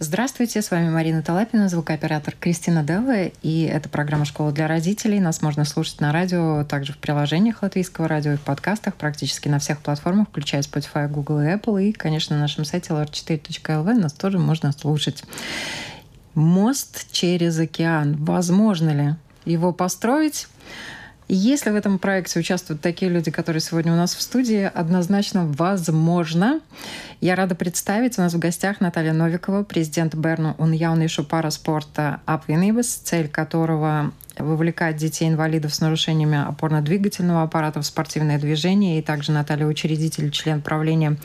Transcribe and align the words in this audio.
Здравствуйте, 0.00 0.62
с 0.62 0.70
вами 0.70 0.90
Марина 0.90 1.22
Талапина, 1.22 1.68
звукооператор 1.68 2.32
Кристина 2.38 2.84
Делла, 2.84 3.32
и 3.42 3.62
это 3.62 3.88
программа 3.88 4.26
«Школа 4.26 4.52
для 4.52 4.68
родителей». 4.68 5.18
Нас 5.18 5.42
можно 5.42 5.64
слушать 5.64 6.00
на 6.00 6.12
радио, 6.12 6.62
также 6.62 6.92
в 6.92 6.98
приложениях 6.98 7.62
латвийского 7.62 8.06
радио 8.06 8.34
и 8.34 8.36
в 8.36 8.42
подкастах 8.42 8.94
практически 8.94 9.48
на 9.48 9.58
всех 9.58 9.80
платформах, 9.80 10.28
включая 10.28 10.62
Spotify, 10.62 11.08
Google 11.08 11.40
и 11.40 11.46
Apple, 11.46 11.82
и, 11.82 11.92
конечно, 11.92 12.36
на 12.36 12.42
нашем 12.42 12.64
сайте 12.64 12.90
lr4.lv 12.90 13.94
нас 13.94 14.12
тоже 14.12 14.38
можно 14.38 14.70
слушать. 14.70 15.24
Мост 16.36 17.10
через 17.10 17.58
океан. 17.58 18.14
Возможно 18.24 18.90
ли 18.90 19.16
его 19.46 19.72
построить? 19.72 20.46
Если 21.30 21.68
в 21.68 21.76
этом 21.76 21.98
проекте 21.98 22.40
участвуют 22.40 22.80
такие 22.80 23.10
люди, 23.10 23.30
которые 23.30 23.60
сегодня 23.60 23.92
у 23.92 23.96
нас 23.96 24.14
в 24.14 24.22
студии, 24.22 24.70
однозначно 24.72 25.44
возможно. 25.44 26.60
Я 27.20 27.36
рада 27.36 27.54
представить, 27.54 28.18
у 28.18 28.22
нас 28.22 28.32
в 28.32 28.38
гостях 28.38 28.80
Наталья 28.80 29.12
Новикова, 29.12 29.62
президент 29.62 30.14
Берну 30.14 30.54
Уньяунишу 30.56 31.24
пара 31.24 31.50
спорта 31.50 32.20
Апвинибас, 32.24 32.86
цель 32.86 33.28
которого 33.28 34.12
вовлекать 34.38 34.96
детей-инвалидов 34.96 35.74
с 35.74 35.80
нарушениями 35.80 36.38
опорно-двигательного 36.48 37.42
аппарата 37.42 37.80
в 37.80 37.86
спортивное 37.86 38.38
движение. 38.38 38.98
И 38.98 39.02
также 39.02 39.32
Наталья 39.32 39.66
учредитель, 39.66 40.30
член 40.30 40.60
правления 40.60 41.16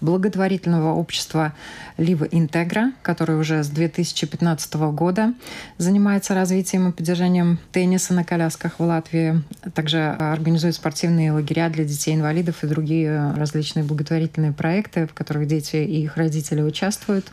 благотворительного 0.00 0.94
общества 0.94 1.54
Лива 1.96 2.24
Интегра, 2.24 2.92
который 3.02 3.38
уже 3.38 3.64
с 3.64 3.68
2015 3.68 4.74
года 4.92 5.32
занимается 5.78 6.34
развитием 6.34 6.88
и 6.88 6.92
поддержанием 6.92 7.58
тенниса 7.72 8.12
на 8.12 8.24
колясках 8.24 8.78
в 8.78 8.82
Латвии. 8.82 9.42
Также 9.74 10.10
организует 10.10 10.74
спортивные 10.74 11.32
лагеря 11.32 11.70
для 11.70 11.84
детей-инвалидов 11.84 12.62
и 12.62 12.66
другие 12.66 13.32
различные 13.32 13.84
благотворительные 13.84 14.52
проекты, 14.52 15.06
в 15.06 15.14
которых 15.14 15.46
дети 15.46 15.76
и 15.76 16.02
их 16.02 16.16
родители 16.16 16.60
участвуют. 16.60 17.26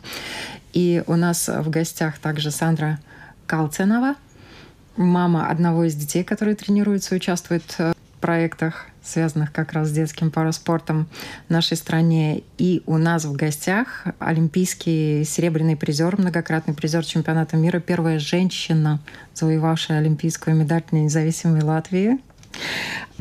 И 0.72 1.02
у 1.06 1.16
нас 1.16 1.48
в 1.48 1.68
гостях 1.68 2.18
также 2.18 2.50
Сандра 2.50 2.98
Калценова, 3.46 4.14
мама 4.96 5.48
одного 5.48 5.84
из 5.84 5.94
детей, 5.94 6.24
который 6.24 6.54
тренируется, 6.54 7.14
участвует 7.14 7.64
в 7.78 7.94
проектах, 8.20 8.86
связанных 9.02 9.52
как 9.52 9.72
раз 9.72 9.88
с 9.88 9.92
детским 9.92 10.30
параспортом 10.30 11.08
в 11.48 11.50
нашей 11.50 11.76
стране. 11.76 12.42
И 12.58 12.82
у 12.86 12.98
нас 12.98 13.24
в 13.24 13.32
гостях 13.32 14.04
олимпийский 14.18 15.24
серебряный 15.24 15.76
призер, 15.76 16.18
многократный 16.18 16.74
призер 16.74 17.04
чемпионата 17.04 17.56
мира, 17.56 17.80
первая 17.80 18.18
женщина, 18.18 19.00
завоевавшая 19.34 19.98
олимпийскую 19.98 20.54
медаль 20.56 20.84
независимой 20.92 21.62
Латвии. 21.62 22.18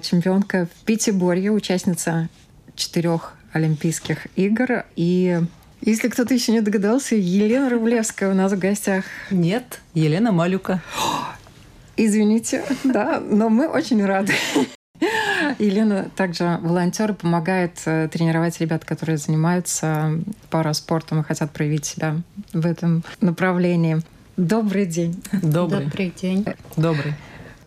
Чемпионка 0.01 0.67
в 0.67 0.85
Пятиборье, 0.85 1.51
участница 1.51 2.29
четырех 2.75 3.33
Олимпийских 3.53 4.27
игр 4.37 4.85
и 4.95 5.41
если 5.83 6.09
кто-то 6.09 6.31
еще 6.35 6.51
не 6.51 6.61
догадался, 6.61 7.15
Елена 7.15 7.67
Рублевская 7.67 8.29
у 8.29 8.35
нас 8.35 8.51
в 8.51 8.59
гостях. 8.59 9.03
Нет, 9.31 9.79
Елена 9.95 10.31
Малюка. 10.31 10.79
Извините, 12.03 12.63
да, 12.83 13.19
но 13.19 13.49
мы 13.49 13.67
очень 13.67 14.03
рады. 14.03 14.33
Елена 15.59 16.09
также 16.15 16.57
волонтер 16.63 17.13
помогает 17.13 17.79
э, 17.85 18.07
тренировать 18.11 18.59
ребят, 18.59 18.85
которые 18.85 19.17
занимаются 19.17 20.19
параспортом 20.49 21.19
и 21.19 21.23
хотят 21.23 21.51
проявить 21.51 21.85
себя 21.85 22.15
в 22.53 22.65
этом 22.65 23.03
направлении. 23.19 24.01
Добрый 24.35 24.87
день. 24.87 25.21
Добрый. 25.43 25.85
Добрый 25.85 26.13
день. 26.19 26.45
Добрый. 26.75 27.13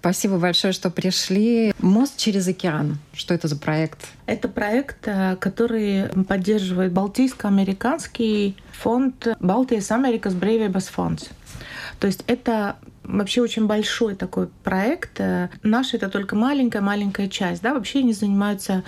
Спасибо 0.01 0.39
большое, 0.39 0.73
что 0.73 0.91
пришли. 0.91 1.73
Мост 1.79 2.17
через 2.17 2.49
океан. 2.49 2.99
Что 3.13 3.35
это 3.35 3.47
за 3.47 3.57
проект? 3.57 4.01
Это 4.27 4.49
проект, 4.49 5.07
э, 5.07 5.37
который 5.37 6.09
поддерживает 6.25 6.93
Балтийско-американский 6.93 8.57
фонд 8.73 9.29
Балтийс 9.39 9.93
Америкас 9.93 10.35
Брейвебас 10.35 10.89
фонд. 10.89 11.31
То 12.01 12.09
есть 12.09 12.25
это 12.27 12.77
вообще 13.05 13.43
очень 13.43 13.67
большой 13.67 14.15
такой 14.15 14.49
проект. 14.63 15.21
Э, 15.21 15.49
наш 15.63 15.95
это 15.95 16.09
только 16.09 16.37
маленькая-маленькая 16.37 17.29
часть. 17.29 17.63
Да? 17.63 17.75
Вообще 17.75 18.01
они 18.01 18.13
занимаются 18.13 18.83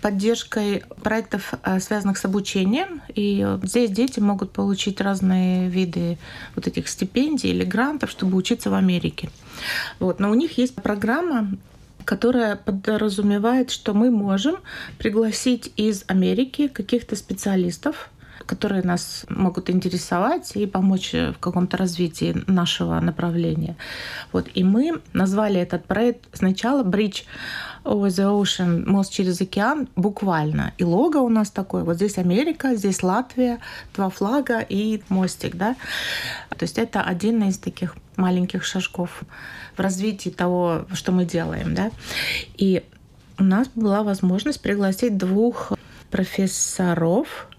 поддержкой 0.00 0.84
проектов, 1.02 1.54
э, 1.62 1.80
связанных 1.80 2.18
с 2.18 2.24
обучением. 2.24 3.02
И 3.14 3.46
здесь 3.62 3.90
дети 3.90 4.20
могут 4.20 4.52
получить 4.52 5.00
разные 5.00 5.68
виды 5.68 6.18
вот 6.54 6.66
этих 6.66 6.88
стипендий 6.88 7.50
или 7.50 7.64
грантов, 7.64 8.10
чтобы 8.10 8.36
учиться 8.36 8.70
в 8.70 8.74
Америке. 8.74 9.30
Вот. 9.98 10.20
Но 10.20 10.30
у 10.30 10.34
них 10.34 10.58
есть 10.58 10.74
программа 10.74 11.48
которая 12.04 12.56
подразумевает, 12.56 13.70
что 13.70 13.94
мы 13.94 14.10
можем 14.10 14.56
пригласить 14.98 15.72
из 15.76 16.04
Америки 16.06 16.68
каких-то 16.68 17.16
специалистов, 17.16 18.10
которые 18.46 18.82
нас 18.82 19.24
могут 19.28 19.70
интересовать 19.70 20.52
и 20.56 20.66
помочь 20.66 21.12
в 21.12 21.34
каком-то 21.40 21.76
развитии 21.76 22.42
нашего 22.46 23.00
направления. 23.00 23.76
Вот. 24.32 24.48
И 24.54 24.64
мы 24.64 25.00
назвали 25.12 25.60
этот 25.60 25.86
проект 25.86 26.28
сначала 26.32 26.82
«Bridge 26.82 27.24
over 27.84 28.08
the 28.08 28.24
Ocean», 28.24 28.86
«Мост 28.86 29.12
через 29.12 29.40
океан», 29.40 29.88
буквально. 29.96 30.72
И 30.78 30.84
лого 30.84 31.18
у 31.18 31.28
нас 31.28 31.50
такое. 31.50 31.84
Вот 31.84 31.96
здесь 31.96 32.18
Америка, 32.18 32.74
здесь 32.74 33.02
Латвия, 33.02 33.58
два 33.94 34.10
флага 34.10 34.60
и 34.60 35.02
мостик. 35.08 35.56
Да? 35.56 35.76
То 36.50 36.64
есть 36.64 36.78
это 36.78 37.02
один 37.02 37.42
из 37.44 37.58
таких 37.58 37.96
маленьких 38.16 38.64
шажков 38.64 39.22
в 39.76 39.80
развитии 39.80 40.30
того, 40.30 40.86
что 40.92 41.12
мы 41.12 41.24
делаем. 41.24 41.74
Да? 41.74 41.90
И 42.56 42.84
у 43.38 43.44
нас 43.44 43.68
была 43.74 44.02
возможность 44.02 44.60
пригласить 44.60 45.16
двух 45.16 45.72
профессоров 46.10 47.48
Э, 47.48 47.53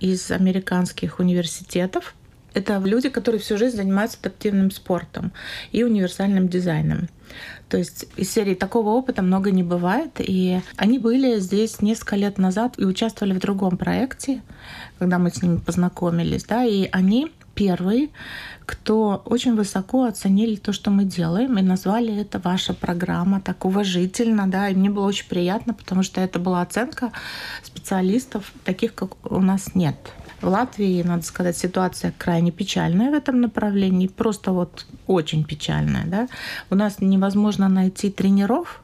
из 0.00 0.30
американских 0.30 1.18
университетов. 1.18 2.14
Это 2.54 2.78
люди, 2.78 3.10
которые 3.10 3.40
всю 3.40 3.58
жизнь 3.58 3.76
занимаются 3.76 4.18
адаптивным 4.20 4.70
спортом 4.70 5.32
и 5.72 5.82
универсальным 5.82 6.48
дизайном. 6.48 7.08
То 7.68 7.76
есть 7.76 8.06
из 8.16 8.30
серии 8.30 8.54
такого 8.54 8.90
опыта 8.90 9.22
много 9.22 9.50
не 9.50 9.62
бывает. 9.62 10.12
И 10.18 10.60
они 10.76 10.98
были 10.98 11.38
здесь 11.38 11.82
несколько 11.82 12.16
лет 12.16 12.38
назад 12.38 12.74
и 12.78 12.84
участвовали 12.84 13.34
в 13.34 13.40
другом 13.40 13.76
проекте, 13.76 14.40
когда 14.98 15.18
мы 15.18 15.30
с 15.30 15.42
ними 15.42 15.58
познакомились. 15.58 16.44
Да, 16.44 16.64
и 16.64 16.88
они 16.92 17.32
первые, 17.56 18.10
кто 18.66 19.22
очень 19.24 19.56
высоко 19.56 20.04
оценили 20.04 20.56
то, 20.56 20.72
что 20.72 20.90
мы 20.90 21.04
делаем, 21.04 21.58
и 21.58 21.62
назвали 21.62 22.14
это 22.14 22.38
ваша 22.38 22.74
программа 22.74 23.40
так 23.40 23.64
уважительно, 23.64 24.48
да, 24.48 24.68
и 24.68 24.74
мне 24.74 24.90
было 24.90 25.06
очень 25.06 25.26
приятно, 25.26 25.74
потому 25.74 26.04
что 26.04 26.20
это 26.20 26.38
была 26.38 26.62
оценка 26.62 27.10
специалистов, 27.64 28.52
таких, 28.64 28.94
как 28.94 29.16
у 29.32 29.40
нас 29.40 29.74
нет. 29.74 29.96
В 30.42 30.48
Латвии, 30.48 31.02
надо 31.02 31.22
сказать, 31.22 31.56
ситуация 31.56 32.12
крайне 32.16 32.52
печальная 32.52 33.10
в 33.10 33.14
этом 33.14 33.40
направлении, 33.40 34.06
просто 34.06 34.52
вот 34.52 34.86
очень 35.06 35.44
печальная. 35.44 36.04
Да? 36.04 36.28
У 36.68 36.74
нас 36.74 37.00
невозможно 37.00 37.68
найти 37.68 38.10
тренеров, 38.10 38.82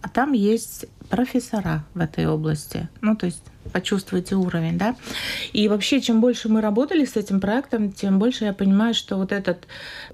а 0.00 0.08
там 0.08 0.32
есть 0.32 0.86
профессора 1.08 1.84
в 1.94 1.98
этой 1.98 2.26
области. 2.26 2.88
Ну, 3.00 3.16
то 3.16 3.26
есть 3.26 3.42
почувствуйте 3.72 4.36
уровень, 4.36 4.78
да. 4.78 4.96
И 5.52 5.68
вообще, 5.68 6.00
чем 6.00 6.20
больше 6.20 6.48
мы 6.48 6.60
работали 6.60 7.04
с 7.04 7.16
этим 7.16 7.40
проектом, 7.40 7.92
тем 7.92 8.18
больше 8.18 8.44
я 8.44 8.52
понимаю, 8.52 8.94
что 8.94 9.16
вот 9.16 9.32
этот 9.32 9.66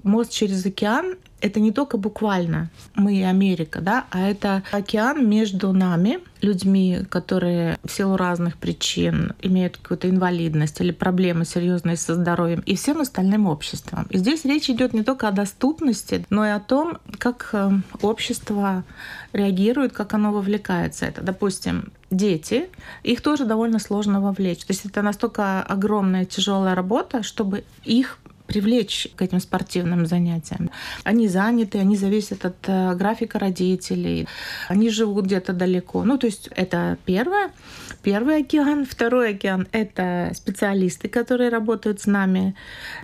мост 0.03 0.31
через 0.31 0.65
океан 0.65 1.15
это 1.41 1.59
не 1.59 1.71
только 1.71 1.97
буквально 1.97 2.69
мы 2.95 3.17
и 3.17 3.21
Америка, 3.21 3.81
да, 3.81 4.05
а 4.09 4.27
это 4.27 4.63
океан 4.71 5.27
между 5.27 5.71
нами, 5.71 6.19
людьми, 6.41 6.99
которые 7.09 7.77
в 7.83 7.91
силу 7.91 8.17
разных 8.17 8.57
причин 8.57 9.33
имеют 9.41 9.77
какую-то 9.77 10.09
инвалидность 10.09 10.79
или 10.81 10.91
проблемы 10.91 11.45
серьезные 11.45 11.97
со 11.97 12.15
здоровьем, 12.15 12.61
и 12.65 12.75
всем 12.75 12.99
остальным 13.01 13.47
обществом. 13.47 14.07
И 14.09 14.17
здесь 14.17 14.45
речь 14.45 14.69
идет 14.69 14.93
не 14.93 15.03
только 15.03 15.27
о 15.27 15.31
доступности, 15.31 16.25
но 16.29 16.45
и 16.45 16.49
о 16.49 16.59
том, 16.59 16.97
как 17.17 17.49
э, 17.53 17.71
общество 18.01 18.83
реагирует, 19.33 19.93
как 19.93 20.13
оно 20.13 20.31
вовлекается. 20.31 21.05
Это, 21.05 21.21
допустим, 21.21 21.91
дети, 22.09 22.69
их 23.03 23.21
тоже 23.21 23.45
довольно 23.45 23.79
сложно 23.79 24.21
вовлечь. 24.21 24.65
То 24.65 24.73
есть 24.73 24.85
это 24.85 25.01
настолько 25.01 25.61
огромная 25.61 26.25
тяжелая 26.25 26.75
работа, 26.75 27.23
чтобы 27.23 27.63
их 27.83 28.19
привлечь 28.49 29.07
к 29.15 29.21
этим 29.21 29.39
спортивным 29.39 30.07
занятиям. 30.07 30.71
Они 31.03 31.27
заняты, 31.27 31.77
они 31.77 31.95
зависят 31.95 32.45
от 32.45 32.55
э, 32.65 32.95
графика 32.95 33.37
родителей, 33.37 34.27
они 34.67 34.89
живут 34.89 35.25
где-то 35.25 35.53
далеко. 35.53 36.03
Ну, 36.03 36.17
то 36.17 36.25
есть 36.25 36.49
это 36.55 36.97
первое. 37.05 37.51
Первый 38.01 38.37
океан. 38.37 38.85
Второй 38.85 39.31
океан— 39.35 39.67
это 39.71 40.31
специалисты, 40.33 41.09
которые 41.09 41.49
работают 41.49 42.01
с 42.01 42.07
нами. 42.07 42.55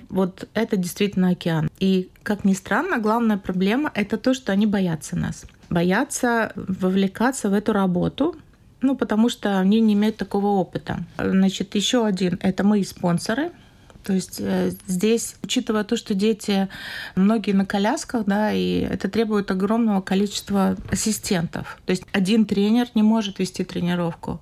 Вот 0.09 0.47
это 0.55 0.77
действительно 0.77 1.29
океан. 1.29 1.69
И, 1.79 2.09
как 2.23 2.43
ни 2.43 2.53
странно, 2.53 2.97
главная 2.97 3.37
проблема— 3.37 3.91
это 3.93 4.17
то, 4.17 4.33
что 4.33 4.51
они 4.51 4.65
боятся 4.65 5.15
нас. 5.15 5.45
Боятся 5.69 6.53
вовлекаться 6.55 7.49
в 7.49 7.53
эту 7.53 7.73
работу, 7.73 8.35
ну, 8.81 8.95
потому 8.95 9.29
что 9.29 9.59
они 9.59 9.79
не 9.79 9.93
имеют 9.93 10.17
такого 10.17 10.47
опыта. 10.47 10.99
Значит, 11.17 11.75
еще 11.75 12.05
один— 12.05 12.37
это 12.41 12.63
мы 12.63 12.83
спонсоры— 12.83 13.51
то 14.05 14.13
есть 14.13 14.37
э, 14.39 14.71
здесь, 14.85 15.35
учитывая 15.41 15.83
то, 15.83 15.97
что 15.97 16.13
дети 16.13 16.69
многие 17.15 17.53
на 17.53 17.65
колясках, 17.65 18.25
да, 18.25 18.51
и 18.53 18.81
это 18.81 19.09
требует 19.09 19.49
огромного 19.49 19.99
количества 20.01 20.77
ассистентов. 20.91 21.79
То 21.85 21.91
есть 21.91 22.03
один 22.11 22.45
тренер 22.45 22.87
не 22.93 23.01
может 23.01 23.39
вести 23.39 23.63
тренировку. 23.63 24.39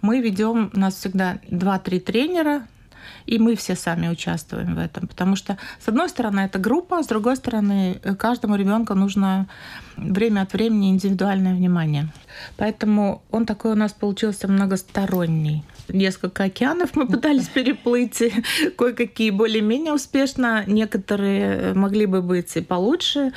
Мы 0.00 0.20
ведем, 0.20 0.70
у 0.72 0.78
нас 0.78 0.94
всегда 0.94 1.38
2-3 1.50 2.00
тренера, 2.00 2.66
и 3.26 3.38
мы 3.38 3.56
все 3.56 3.76
сами 3.76 4.08
участвуем 4.08 4.74
в 4.74 4.78
этом. 4.78 5.06
Потому 5.06 5.36
что, 5.36 5.58
с 5.80 5.88
одной 5.88 6.08
стороны, 6.08 6.40
это 6.40 6.58
группа, 6.58 7.02
с 7.02 7.06
другой 7.06 7.36
стороны, 7.36 8.00
каждому 8.18 8.56
ребенку 8.56 8.94
нужно 8.94 9.46
время 9.96 10.42
от 10.42 10.52
времени 10.52 10.90
индивидуальное 10.90 11.54
внимание. 11.54 12.08
Поэтому 12.56 13.22
он 13.30 13.46
такой 13.46 13.72
у 13.72 13.76
нас 13.76 13.92
получился 13.92 14.48
многосторонний. 14.48 15.64
Несколько 15.88 16.44
океанов 16.44 16.96
мы 16.96 17.06
пытались 17.06 17.48
переплыть, 17.48 18.22
кое-какие 18.76 19.30
более-менее 19.30 19.92
успешно, 19.92 20.64
некоторые 20.66 21.74
могли 21.74 22.06
бы 22.06 22.22
быть 22.22 22.56
и 22.56 22.60
получше. 22.60 23.32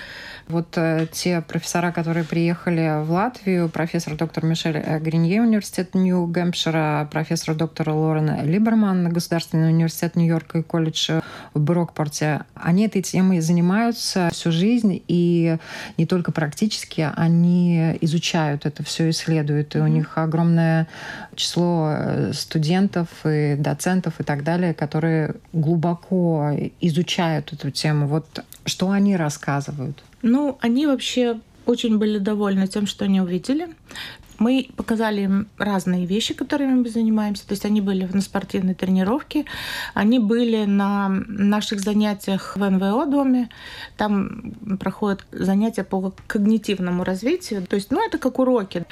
Вот 0.47 0.77
э, 0.77 1.05
те 1.11 1.41
профессора, 1.41 1.91
которые 1.91 2.25
приехали 2.25 3.03
в 3.03 3.11
Латвию, 3.11 3.69
профессор 3.69 4.15
доктор 4.15 4.45
Мишель 4.45 4.81
Гринье, 4.99 5.41
университет 5.41 5.93
Нью-Гэмпшира, 5.93 7.07
профессор 7.11 7.53
доктор 7.53 7.89
Лорен 7.89 8.45
Либерман, 8.45 9.09
Государственный 9.09 9.69
университет 9.69 10.15
Нью-Йорка 10.15 10.59
и 10.59 10.63
колледж 10.63 11.21
в 11.53 11.59
Брокпорте, 11.59 12.45
они 12.55 12.87
этой 12.87 13.03
темой 13.03 13.41
занимаются 13.41 14.29
всю 14.31 14.51
жизнь, 14.51 15.03
и 15.07 15.57
не 15.97 16.05
только 16.05 16.31
практически, 16.31 17.09
они 17.15 17.97
изучают 18.01 18.65
это 18.65 18.83
все, 18.83 19.11
исследуют, 19.11 19.75
и 19.75 19.79
у 19.79 19.87
них 19.87 20.17
огромное 20.17 20.87
число 21.35 21.91
э, 21.91 22.31
студентов 22.39 23.07
и 23.25 23.55
доцентов 23.57 24.19
и 24.19 24.23
так 24.23 24.43
далее, 24.43 24.73
которые 24.73 25.35
глубоко 25.53 26.51
изучают 26.81 27.53
эту 27.53 27.71
тему. 27.71 28.07
Вот 28.07 28.43
что 28.65 28.91
они 28.91 29.15
рассказывают? 29.15 30.03
Ну, 30.21 30.57
они 30.61 30.87
вообще 30.87 31.39
очень 31.65 31.97
были 31.97 32.17
довольны 32.17 32.67
тем, 32.67 32.87
что 32.87 33.05
они 33.05 33.21
увидели. 33.21 33.67
Мы 34.39 34.69
показали 34.77 35.21
им 35.21 35.47
разные 35.57 36.05
вещи, 36.05 36.33
которыми 36.33 36.73
мы 36.73 36.89
занимаемся. 36.89 37.45
То 37.45 37.51
есть 37.51 37.65
они 37.65 37.81
были 37.81 38.07
на 38.11 38.21
спортивной 38.21 38.73
тренировке, 38.73 39.45
они 39.93 40.17
были 40.17 40.63
на 40.63 41.09
наших 41.09 41.81
занятиях 41.81 42.55
в 42.55 42.69
НВО 42.69 43.05
доме. 43.05 43.49
Там 43.97 44.53
проходят 44.79 45.25
занятия 45.31 45.83
по 45.83 46.13
когнитивному 46.27 47.03
развитию. 47.03 47.67
То 47.67 47.75
есть, 47.75 47.91
ну, 47.91 48.05
это 48.05 48.17
как 48.17 48.39
уроки. 48.39 48.85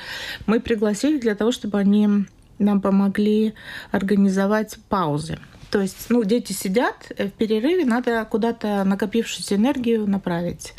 Мы 0.48 0.60
пригласили 0.60 1.18
для 1.18 1.34
того, 1.34 1.54
чтобы 1.54 1.80
они 1.80 2.26
нам 2.60 2.82
помогли 2.82 3.54
организовать 3.92 4.78
паузы. 4.90 5.40
То 5.70 5.82
есть, 5.82 6.06
ну, 6.10 6.24
дети 6.24 6.54
сидят, 6.54 7.12
э, 7.18 7.28
в 7.28 7.32
перерыве 7.32 7.86
надо 7.86 8.26
куда-то 8.26 8.84
накопившуюся 8.86 9.56
энергию 9.56 10.08
направить. 10.08 10.74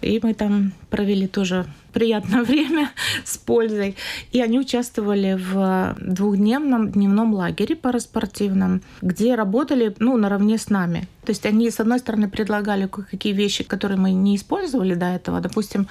И 0.00 0.18
мы 0.22 0.32
там 0.32 0.72
провели 0.88 1.26
тоже 1.26 1.66
приятное 1.92 2.42
время 2.44 2.90
с 3.24 3.36
пользой. 3.36 3.96
И 4.30 4.40
они 4.40 4.58
участвовали 4.58 5.38
в 5.38 5.96
двухдневном 6.00 6.90
дневном 6.90 7.34
лагере 7.34 7.76
параспортивном, 7.76 8.82
где 9.02 9.34
работали 9.34 9.94
ну, 9.98 10.16
наравне 10.16 10.56
с 10.56 10.70
нами. 10.70 11.08
То 11.24 11.30
есть 11.30 11.44
они, 11.44 11.70
с 11.70 11.78
одной 11.78 11.98
стороны, 11.98 12.28
предлагали 12.28 12.86
какие 12.86 13.34
вещи, 13.34 13.64
которые 13.64 13.98
мы 13.98 14.12
не 14.12 14.36
использовали 14.36 14.94
до 14.94 15.06
этого. 15.06 15.40
Допустим, 15.40 15.88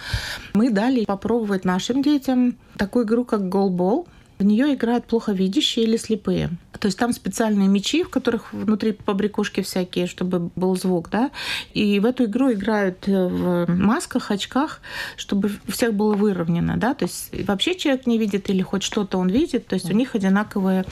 мы 0.54 0.72
дали 0.72 1.06
попробовать 1.06 1.63
нашим 1.63 2.01
детям 2.01 2.57
такую 2.75 3.06
игру, 3.06 3.24
как 3.24 3.48
голбол. 3.48 4.07
В 4.42 4.44
нее 4.44 4.74
играют 4.74 5.06
плохо 5.06 5.34
видящие 5.34 5.86
или 5.86 5.98
слепые. 5.98 6.50
То 6.80 6.88
есть 6.88 6.98
там 6.98 7.14
специальные 7.14 7.68
мечи, 7.68 8.02
в 8.04 8.10
которых 8.10 8.52
внутри 8.54 8.92
побрякушки 8.94 9.62
всякие, 9.62 10.08
чтобы 10.08 10.50
был 10.56 10.76
звук, 10.76 11.12
да. 11.12 11.30
И 11.76 12.00
в 12.00 12.06
эту 12.06 12.24
игру 12.26 12.52
играют 12.52 13.08
э, 13.08 13.28
в 13.28 13.68
масках, 13.70 14.32
очках, 14.32 14.82
чтобы 15.16 15.52
всех 15.68 15.94
было 15.94 16.16
выровнено, 16.16 16.76
да. 16.78 16.96
То 16.96 17.06
есть 17.06 17.30
вообще 17.48 17.76
человек 17.76 18.08
не 18.08 18.18
видит 18.18 18.50
или 18.50 18.64
хоть 18.64 18.82
что-то 18.82 19.20
он 19.20 19.30
видит, 19.30 19.68
то 19.68 19.76
есть 19.76 19.92
у 19.92 19.94
них 19.94 20.16
одинаковые 20.16 20.86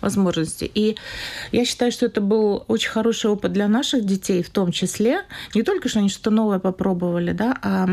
возможности. 0.00 0.70
И 0.72 0.96
я 1.50 1.64
считаю, 1.64 1.90
что 1.90 2.06
это 2.06 2.20
был 2.20 2.64
очень 2.68 2.90
хороший 2.90 3.30
опыт 3.30 3.52
для 3.52 3.66
наших 3.66 4.06
детей 4.06 4.44
в 4.44 4.50
том 4.50 4.70
числе. 4.70 5.22
Не 5.56 5.64
только, 5.64 5.88
что 5.88 5.98
они 5.98 6.08
что-то 6.08 6.30
новое 6.30 6.60
попробовали, 6.60 7.32
да, 7.32 7.58
а 7.62 7.88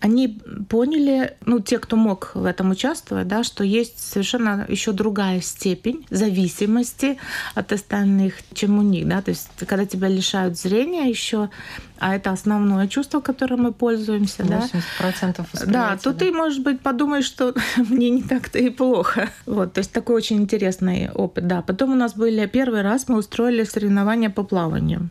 они 0.00 0.40
поняли, 0.68 1.36
ну, 1.44 1.60
те, 1.60 1.78
кто 1.78 1.96
мог 1.96 2.32
в 2.34 2.44
этом 2.44 2.70
участвовать, 2.70 3.28
да, 3.28 3.42
что 3.42 3.64
есть 3.64 3.98
совершенно 3.98 4.64
еще 4.68 4.92
другая 4.92 5.40
степень 5.40 6.06
зависимости 6.10 7.18
от 7.54 7.72
остальных, 7.72 8.34
чем 8.54 8.78
у 8.78 8.82
них, 8.82 9.08
да, 9.08 9.22
то 9.22 9.30
есть 9.30 9.48
когда 9.66 9.86
тебя 9.86 10.08
лишают 10.08 10.58
зрения 10.58 11.08
еще, 11.08 11.50
а 11.98 12.14
это 12.14 12.30
основное 12.30 12.86
чувство, 12.86 13.20
которым 13.20 13.62
мы 13.62 13.72
пользуемся, 13.72 14.42
80% 14.42 15.46
да. 15.66 15.66
Да, 15.66 15.96
то 15.96 16.12
да. 16.12 16.18
ты, 16.18 16.32
может 16.32 16.62
быть, 16.62 16.80
подумаешь, 16.80 17.24
что 17.24 17.54
мне 17.76 18.10
не 18.10 18.22
так-то 18.22 18.58
и 18.58 18.70
плохо. 18.70 19.30
Вот, 19.46 19.72
то 19.72 19.78
есть 19.78 19.92
такой 19.92 20.16
очень 20.16 20.36
интересный 20.36 21.10
опыт, 21.10 21.46
да. 21.46 21.62
Потом 21.62 21.92
у 21.92 21.96
нас 21.96 22.14
были 22.14 22.46
первый 22.46 22.82
раз 22.82 23.08
мы 23.08 23.18
устроили 23.18 23.64
соревнования 23.64 24.30
по 24.30 24.44
плаванию 24.44 25.10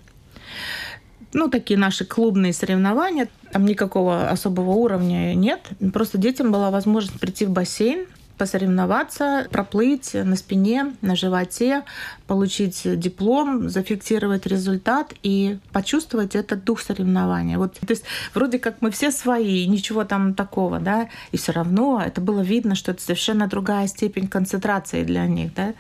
ну, 1.34 1.50
такие 1.50 1.80
наши 1.80 2.06
клубные 2.06 2.54
соревнования. 2.54 3.28
Там 3.52 3.66
никакого 3.66 4.30
особого 4.30 4.72
уровня 4.72 5.34
нет. 5.34 5.62
Просто 5.94 6.18
детям 6.18 6.52
была 6.52 6.72
возможность 6.72 7.20
прийти 7.20 7.46
в 7.46 7.52
бассейн, 7.52 8.08
посоревноваться, 8.38 9.48
проплыть 9.52 10.14
на 10.14 10.36
спине, 10.36 10.94
на 11.02 11.16
животе, 11.16 11.84
получить 12.28 12.82
диплом, 13.00 13.70
зафиксировать 13.70 14.46
результат 14.46 15.14
и 15.24 15.58
почувствовать 15.72 16.36
этот 16.36 16.64
дух 16.64 16.82
соревнования. 16.82 17.58
Вот, 17.58 17.74
то 17.74 17.90
есть 17.90 18.04
вроде 18.34 18.60
как 18.60 18.78
мы 18.82 18.92
все 18.92 19.12
свои, 19.12 19.66
ничего 19.68 20.04
там 20.04 20.34
такого, 20.34 20.80
да, 20.80 21.10
и 21.32 21.38
все 21.38 21.52
равно 21.52 22.02
это 22.06 22.22
было 22.22 22.42
видно, 22.42 22.76
что 22.76 22.92
это 22.92 23.02
совершенно 23.02 23.48
другая 23.48 23.88
степень 23.88 24.28
концентрации 24.28 25.04
для 25.04 25.26
них, 25.26 25.54
да. 25.56 25.74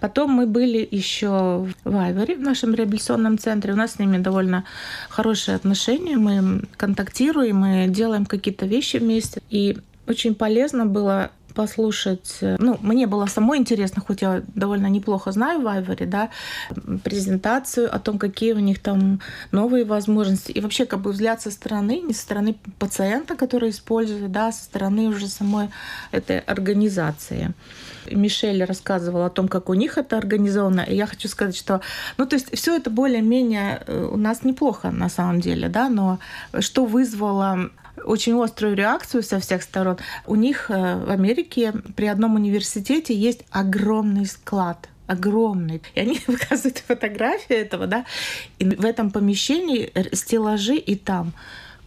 Потом 0.00 0.30
мы 0.30 0.46
были 0.46 0.86
еще 0.90 1.66
в 1.84 1.96
Айворе, 1.96 2.36
в 2.36 2.40
нашем 2.40 2.74
реабилитационном 2.74 3.38
центре. 3.38 3.72
У 3.72 3.76
нас 3.76 3.92
с 3.92 3.98
ними 3.98 4.18
довольно 4.18 4.64
хорошие 5.08 5.56
отношения. 5.56 6.16
Мы 6.16 6.62
контактируем, 6.76 7.56
мы 7.56 7.86
делаем 7.88 8.26
какие-то 8.26 8.66
вещи 8.66 8.98
вместе. 8.98 9.42
И 9.50 9.78
очень 10.06 10.34
полезно 10.34 10.86
было 10.86 11.30
послушать. 11.58 12.38
Ну, 12.40 12.78
мне 12.82 13.08
было 13.08 13.26
самой 13.26 13.58
интересно, 13.58 14.00
хоть 14.06 14.22
я 14.22 14.42
довольно 14.54 14.86
неплохо 14.86 15.32
знаю 15.32 15.60
в 15.60 15.66
Айворе, 15.66 16.06
да, 16.06 16.30
презентацию 17.02 17.92
о 17.92 17.98
том, 17.98 18.18
какие 18.18 18.52
у 18.52 18.60
них 18.60 18.78
там 18.78 19.20
новые 19.50 19.84
возможности. 19.84 20.52
И 20.52 20.60
вообще 20.60 20.86
как 20.86 21.00
бы 21.00 21.10
взгляд 21.10 21.42
со 21.42 21.50
стороны, 21.50 22.00
не 22.00 22.14
со 22.14 22.22
стороны 22.22 22.54
пациента, 22.78 23.34
который 23.34 23.70
использует, 23.70 24.30
да, 24.30 24.52
со 24.52 24.62
стороны 24.62 25.08
уже 25.08 25.26
самой 25.26 25.68
этой 26.12 26.38
организации. 26.38 27.52
Мишель 28.14 28.64
рассказывала 28.64 29.26
о 29.26 29.30
том, 29.30 29.48
как 29.48 29.68
у 29.68 29.74
них 29.74 29.98
это 29.98 30.18
организовано. 30.18 30.80
И 30.80 30.94
я 30.94 31.06
хочу 31.06 31.28
сказать, 31.28 31.56
что, 31.56 31.80
ну, 32.16 32.26
то 32.26 32.36
есть 32.36 32.54
все 32.56 32.76
это 32.76 32.90
более-менее 32.90 33.82
э, 33.86 34.08
у 34.12 34.16
нас 34.16 34.44
неплохо 34.44 34.90
на 34.90 35.08
самом 35.08 35.40
деле, 35.40 35.68
да, 35.68 35.88
но 35.88 36.18
что 36.60 36.84
вызвало 36.84 37.70
очень 38.04 38.40
острую 38.42 38.76
реакцию 38.76 39.22
со 39.22 39.40
всех 39.40 39.62
сторон. 39.62 39.98
У 40.26 40.34
них 40.34 40.70
э, 40.70 41.04
в 41.04 41.10
Америке 41.10 41.72
при 41.96 42.06
одном 42.06 42.34
университете 42.34 43.14
есть 43.14 43.44
огромный 43.50 44.26
склад 44.26 44.88
огромный. 45.08 45.80
И 45.94 46.00
они 46.00 46.20
показывают 46.26 46.78
фотографии 46.86 47.56
этого, 47.56 47.86
да, 47.86 48.04
и 48.58 48.64
в 48.64 48.84
этом 48.84 49.10
помещении 49.10 49.90
стеллажи 50.14 50.76
и 50.76 50.96
там 50.96 51.32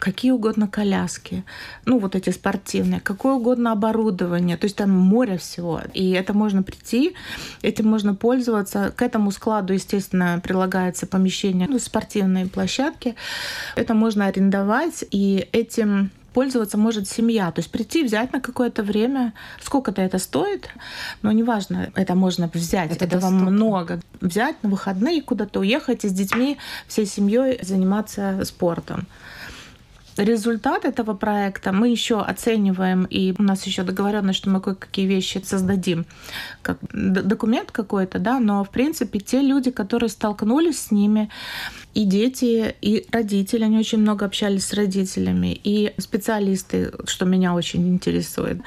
какие 0.01 0.31
угодно 0.31 0.67
коляски, 0.67 1.43
ну 1.85 1.99
вот 1.99 2.15
эти 2.15 2.31
спортивные, 2.31 2.99
какое 2.99 3.33
угодно 3.33 3.71
оборудование, 3.71 4.57
то 4.57 4.65
есть 4.65 4.75
там 4.75 4.89
море 4.89 5.37
всего. 5.37 5.81
И 5.93 6.11
это 6.11 6.33
можно 6.33 6.63
прийти, 6.63 7.13
этим 7.61 7.87
можно 7.87 8.15
пользоваться. 8.15 8.91
К 8.95 9.03
этому 9.03 9.31
складу, 9.31 9.73
естественно, 9.73 10.41
прилагается 10.43 11.05
помещение, 11.05 11.67
ну, 11.69 11.79
спортивные 11.79 12.47
площадки. 12.47 13.15
Это 13.75 13.93
можно 13.93 14.25
арендовать, 14.25 15.05
и 15.11 15.47
этим 15.51 16.09
пользоваться 16.33 16.77
может 16.77 17.07
семья. 17.07 17.51
То 17.51 17.59
есть 17.59 17.71
прийти, 17.71 18.03
взять 18.03 18.33
на 18.33 18.41
какое-то 18.41 18.83
время. 18.83 19.33
Сколько-то 19.61 20.01
это 20.01 20.17
стоит, 20.17 20.69
но 21.21 21.31
неважно, 21.31 21.91
это 21.95 22.15
можно 22.15 22.49
взять. 22.53 22.91
Это 22.91 23.05
Этого 23.05 23.21
доступно. 23.21 23.51
много. 23.51 23.99
Взять 24.21 24.55
на 24.63 24.69
выходные 24.69 25.21
куда-то 25.21 25.59
уехать 25.59 26.05
и 26.05 26.09
с 26.09 26.11
детьми, 26.13 26.57
всей 26.87 27.05
семьей 27.05 27.59
заниматься 27.61 28.41
спортом 28.45 29.07
результат 30.17 30.85
этого 30.85 31.13
проекта 31.13 31.71
мы 31.71 31.89
еще 31.89 32.21
оцениваем, 32.21 33.05
и 33.05 33.33
у 33.37 33.43
нас 33.43 33.65
еще 33.65 33.83
договоренность, 33.83 34.39
что 34.39 34.49
мы 34.49 34.61
кое-какие 34.61 35.05
вещи 35.05 35.41
создадим, 35.43 36.05
как 36.61 36.77
документ 36.91 37.71
какой-то, 37.71 38.19
да, 38.19 38.39
но 38.39 38.63
в 38.63 38.69
принципе 38.69 39.19
те 39.19 39.41
люди, 39.41 39.71
которые 39.71 40.09
столкнулись 40.09 40.79
с 40.79 40.91
ними, 40.91 41.29
и 41.93 42.05
дети, 42.05 42.75
и 42.81 43.05
родители, 43.11 43.63
они 43.63 43.77
очень 43.77 43.99
много 43.99 44.25
общались 44.25 44.65
с 44.65 44.73
родителями, 44.73 45.59
и 45.63 45.93
специалисты, 45.97 46.91
что 47.05 47.25
меня 47.25 47.53
очень 47.53 47.87
интересует, 47.87 48.61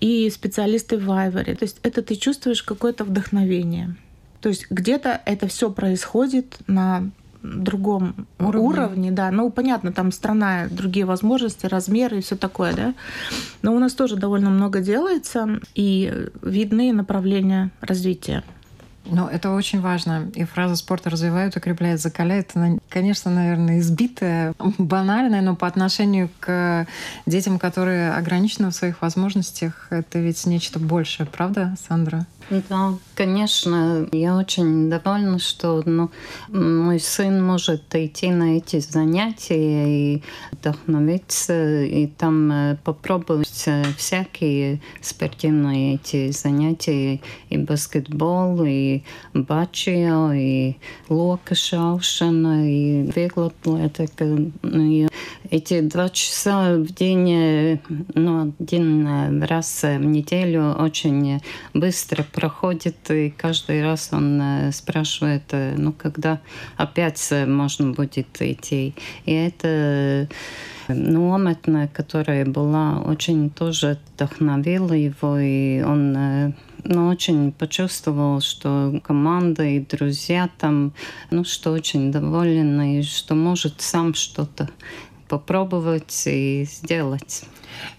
и 0.00 0.28
специалисты 0.30 0.98
в 0.98 1.04
Вайвере. 1.06 1.54
То 1.54 1.64
есть 1.64 1.78
это 1.82 2.02
ты 2.02 2.16
чувствуешь 2.16 2.62
какое-то 2.62 3.04
вдохновение. 3.04 3.96
То 4.40 4.50
есть 4.50 4.66
где-то 4.68 5.22
это 5.24 5.46
все 5.48 5.70
происходит 5.70 6.58
на 6.66 7.10
другом 7.44 8.26
уровне. 8.38 8.66
уровне, 8.66 9.10
да. 9.12 9.30
Ну, 9.30 9.50
понятно, 9.50 9.92
там 9.92 10.10
страна, 10.10 10.66
другие 10.70 11.04
возможности, 11.04 11.66
размеры 11.66 12.18
и 12.18 12.20
все 12.22 12.36
такое, 12.36 12.72
да. 12.72 12.94
Но 13.62 13.74
у 13.74 13.78
нас 13.78 13.92
тоже 13.92 14.16
довольно 14.16 14.50
много 14.50 14.80
делается, 14.80 15.60
и 15.74 16.28
видны 16.42 16.92
направления 16.92 17.70
развития. 17.80 18.42
Ну, 19.06 19.26
это 19.26 19.50
очень 19.50 19.80
важно. 19.80 20.30
И 20.34 20.44
фраза 20.44 20.76
«спорт 20.76 21.06
развивает, 21.06 21.56
укрепляет, 21.56 22.00
закаляет», 22.00 22.52
она, 22.54 22.78
конечно, 22.88 23.30
наверное, 23.30 23.80
избитая, 23.80 24.54
банальная, 24.78 25.42
но 25.42 25.56
по 25.56 25.66
отношению 25.66 26.30
к 26.40 26.86
детям, 27.26 27.58
которые 27.58 28.12
ограничены 28.12 28.70
в 28.70 28.74
своих 28.74 29.02
возможностях, 29.02 29.88
это 29.90 30.18
ведь 30.18 30.46
нечто 30.46 30.78
большее, 30.78 31.26
правда, 31.26 31.76
Сандра? 31.86 32.26
Да, 32.50 32.94
конечно, 33.14 34.06
я 34.12 34.36
очень 34.36 34.90
довольна, 34.90 35.38
что 35.38 35.82
ну, 35.86 36.10
мой 36.48 37.00
сын 37.00 37.42
может 37.42 37.82
идти 37.94 38.30
на 38.30 38.58
эти 38.58 38.80
занятия 38.80 40.16
и 40.16 40.22
вдохновиться, 40.52 41.82
и 41.84 42.06
там 42.06 42.52
э, 42.52 42.76
попробовать 42.84 43.64
э, 43.66 43.84
всякие 43.96 44.82
спортивные 45.00 45.94
эти 45.94 46.32
занятия, 46.32 47.20
и 47.48 47.56
баскетбол, 47.56 48.62
и 48.64 49.02
бачио, 49.32 50.32
и 50.32 50.74
лока 51.08 51.54
шаушена, 51.54 52.68
и 52.68 53.10
веглоатлетика. 53.14 54.24
И 54.62 55.08
эти 55.50 55.80
два 55.80 56.10
часа 56.10 56.76
в 56.76 56.92
день, 56.92 57.80
ну, 58.14 58.52
один 58.60 59.42
раз 59.42 59.82
в 59.82 60.04
неделю 60.04 60.72
очень 60.72 61.40
быстро 61.72 62.24
проходит, 62.34 63.10
и 63.10 63.30
каждый 63.30 63.82
раз 63.82 64.10
он 64.12 64.40
э, 64.40 64.72
спрашивает, 64.72 65.44
э, 65.52 65.74
ну, 65.78 65.92
когда 65.92 66.40
опять 66.76 67.32
можно 67.46 67.92
будет 67.92 68.42
идти. 68.42 68.94
И 69.24 69.32
это 69.32 70.28
нометная, 70.88 71.88
которая 71.88 72.44
была, 72.44 73.00
очень 73.00 73.50
тоже 73.50 73.98
вдохновила 74.14 74.92
его, 74.92 75.38
и 75.38 75.82
он 75.82 76.16
э, 76.16 76.52
ну, 76.84 77.08
очень 77.08 77.52
почувствовал, 77.52 78.40
что 78.40 79.00
команда 79.04 79.64
и 79.64 79.80
друзья 79.80 80.50
там, 80.58 80.92
ну, 81.30 81.44
что 81.44 81.72
очень 81.72 82.10
доволен, 82.12 82.80
и 82.82 83.02
что 83.02 83.34
может 83.34 83.80
сам 83.80 84.12
что-то 84.14 84.68
попробовать 85.28 86.24
и 86.26 86.66
сделать. 86.68 87.44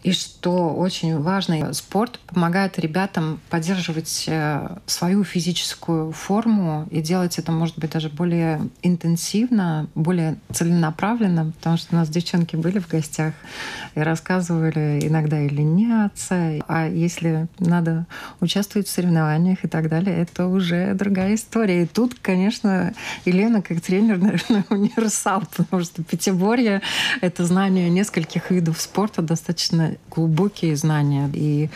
И 0.04 0.12
что 0.12 0.74
очень 0.74 1.20
важно, 1.20 1.74
спорт 1.74 2.20
помогает 2.28 2.78
ребятам 2.80 3.40
поддерживать 3.50 4.26
э, 4.28 4.78
свою 4.86 5.24
физическую 5.24 6.12
форму 6.12 6.88
и 6.92 7.02
делать 7.02 7.40
это, 7.40 7.52
может 7.52 7.78
быть, 7.78 7.92
даже 7.92 8.10
более 8.10 8.62
интенсивно, 8.84 9.88
более 9.96 10.38
целенаправленно, 10.54 11.52
потому 11.58 11.78
что 11.78 11.96
у 11.96 12.00
нас 12.00 12.10
девчонки 12.10 12.56
были 12.56 12.80
в 12.80 12.88
гостях 12.88 13.34
и 13.96 14.00
рассказывали 14.00 15.00
иногда 15.02 15.42
и 15.42 15.50
ленятся, 15.50 16.62
а 16.68 16.88
если 16.88 17.48
надо 17.60 18.06
участвовать 18.42 18.88
в 18.88 18.92
соревнованиях 18.92 19.64
и 19.64 19.68
так 19.68 19.90
далее, 19.90 20.18
это 20.18 20.48
уже 20.48 20.94
другая 20.94 21.36
история. 21.36 21.84
И 21.84 21.86
тут, 21.86 22.16
конечно, 22.22 22.94
Елена 23.26 23.62
как 23.62 23.82
тренер, 23.82 24.18
наверное, 24.20 24.66
универсал, 24.70 25.42
потому 25.42 25.84
что 25.84 26.04
пятиборье— 26.04 26.82
это 27.22 27.46
знание 27.46 27.90
нескольких 27.90 28.52
видов 28.52 28.80
спорта 28.80 29.22
достаточно 29.22 29.65
достаточно 29.66 29.98
глубокие 30.10 30.76
знания. 30.76 31.30
И 31.34 31.70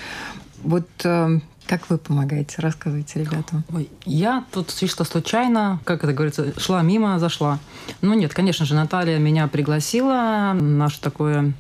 вот 0.64 0.88
э, 1.04 1.40
как 1.66 1.90
вы 1.90 1.98
помогаете? 1.98 2.56
Рассказывайте 2.60 3.20
ребятам. 3.20 3.64
Ой, 3.74 3.90
я 4.06 4.46
тут 4.52 4.74
чисто 4.74 5.04
случайно, 5.04 5.80
как 5.86 6.04
это 6.04 6.14
говорится, 6.14 6.60
шла 6.60 6.82
мимо, 6.82 7.20
зашла. 7.20 7.60
Ну 8.02 8.14
нет, 8.14 8.34
конечно 8.34 8.66
же, 8.66 8.76
Наталья 8.76 9.18
меня 9.18 9.48
пригласила. 9.48 10.54
Наше 10.54 11.02
такое 11.02 11.54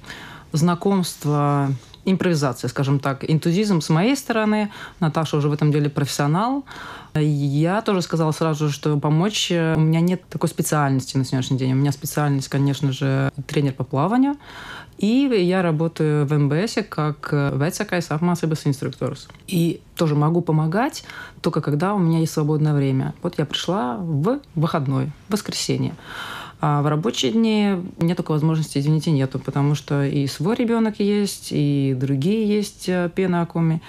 знакомство 0.51 1.71
импровизация, 2.11 2.67
скажем 2.67 2.99
так, 2.99 3.29
энтузизм 3.29 3.81
с 3.81 3.89
моей 3.89 4.15
стороны. 4.15 4.71
Наташа 4.99 5.37
уже 5.37 5.49
в 5.49 5.53
этом 5.53 5.71
деле 5.71 5.89
профессионал. 5.89 6.65
Я 7.15 7.81
тоже 7.81 8.01
сказала 8.01 8.31
сразу 8.31 8.67
же, 8.67 8.73
что 8.73 8.97
помочь... 8.97 9.51
У 9.51 9.79
меня 9.79 10.01
нет 10.01 10.21
такой 10.29 10.49
специальности 10.49 11.17
на 11.17 11.25
сегодняшний 11.25 11.57
день. 11.57 11.73
У 11.73 11.75
меня 11.75 11.91
специальность, 11.91 12.49
конечно 12.49 12.91
же, 12.91 13.31
тренер 13.47 13.73
по 13.73 13.83
плаванию. 13.83 14.35
И 14.97 15.29
я 15.45 15.61
работаю 15.61 16.25
в 16.25 16.37
МБС 16.37 16.79
как 16.89 17.31
vecākais 17.31 18.09
apmācības 18.09 18.67
инструкторс. 18.67 19.29
И 19.47 19.79
тоже 19.95 20.15
могу 20.15 20.41
помогать, 20.41 21.05
только 21.41 21.61
когда 21.61 21.93
у 21.93 21.99
меня 21.99 22.19
есть 22.19 22.33
свободное 22.33 22.73
время. 22.73 23.13
Вот 23.21 23.39
я 23.39 23.45
пришла 23.45 23.95
в 23.97 24.39
выходной, 24.55 25.11
в 25.29 25.33
воскресенье. 25.33 25.95
А 26.61 26.81
в 26.81 26.87
рабочие 26.87 27.31
дни 27.31 27.75
нет 27.99 28.17
такой 28.17 28.35
возможности, 28.35 28.77
извините, 28.77 29.11
нету, 29.11 29.39
потому 29.39 29.75
что 29.75 30.03
и 30.03 30.27
свой 30.27 30.55
ребенок 30.55 30.99
есть, 30.99 31.49
и 31.51 31.95
другие 31.97 32.47
есть 32.47 32.89
э, 32.89 33.09
пенакуми. 33.13 33.81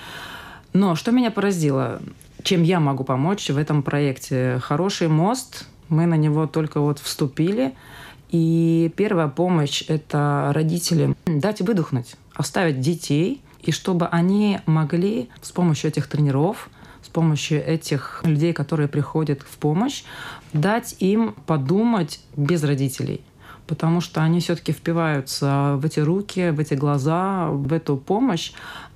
Но 0.72 0.94
что 0.94 1.10
меня 1.10 1.30
поразило, 1.30 2.00
чем 2.42 2.62
я 2.62 2.78
могу 2.78 3.02
помочь 3.02 3.48
в 3.48 3.58
этом 3.58 3.82
проекте? 3.82 4.60
Хороший 4.62 5.08
мост, 5.08 5.66
мы 5.88 6.06
на 6.06 6.14
него 6.14 6.46
только 6.46 6.80
вот 6.80 6.98
вступили– 6.98 7.74
и 8.30 8.92
первая 8.96 9.26
помощь– 9.28 9.82
это 9.88 10.52
родителям 10.54 11.16
дать 11.26 11.60
выдохнуть, 11.60 12.14
оставить 12.34 12.80
детей, 12.80 13.42
и 13.60 13.72
чтобы 13.72 14.06
они 14.06 14.60
могли 14.66 15.28
с 15.42 15.50
помощью 15.50 15.90
этих 15.90 16.06
тренеров, 16.06 16.70
с 17.02 17.08
помощью 17.08 17.64
этих 17.64 18.22
людей, 18.24 18.52
которые 18.52 18.88
приходят 18.88 19.42
в 19.42 19.58
помощь, 19.58 20.04
дать 20.52 20.96
им 21.00 21.34
подумать 21.46 22.20
без 22.36 22.62
родителей 22.64 23.22
потому 23.66 24.00
что 24.00 24.20
они 24.24 24.40
все-таки 24.40 24.72
впиваются 24.72 25.76
в 25.76 25.84
эти 25.84 26.00
руки, 26.00 26.50
в 26.50 26.58
эти 26.58 26.74
глаза, 26.74 27.50
в 27.50 27.72
эту 27.72 27.96
помощь, 27.96 28.50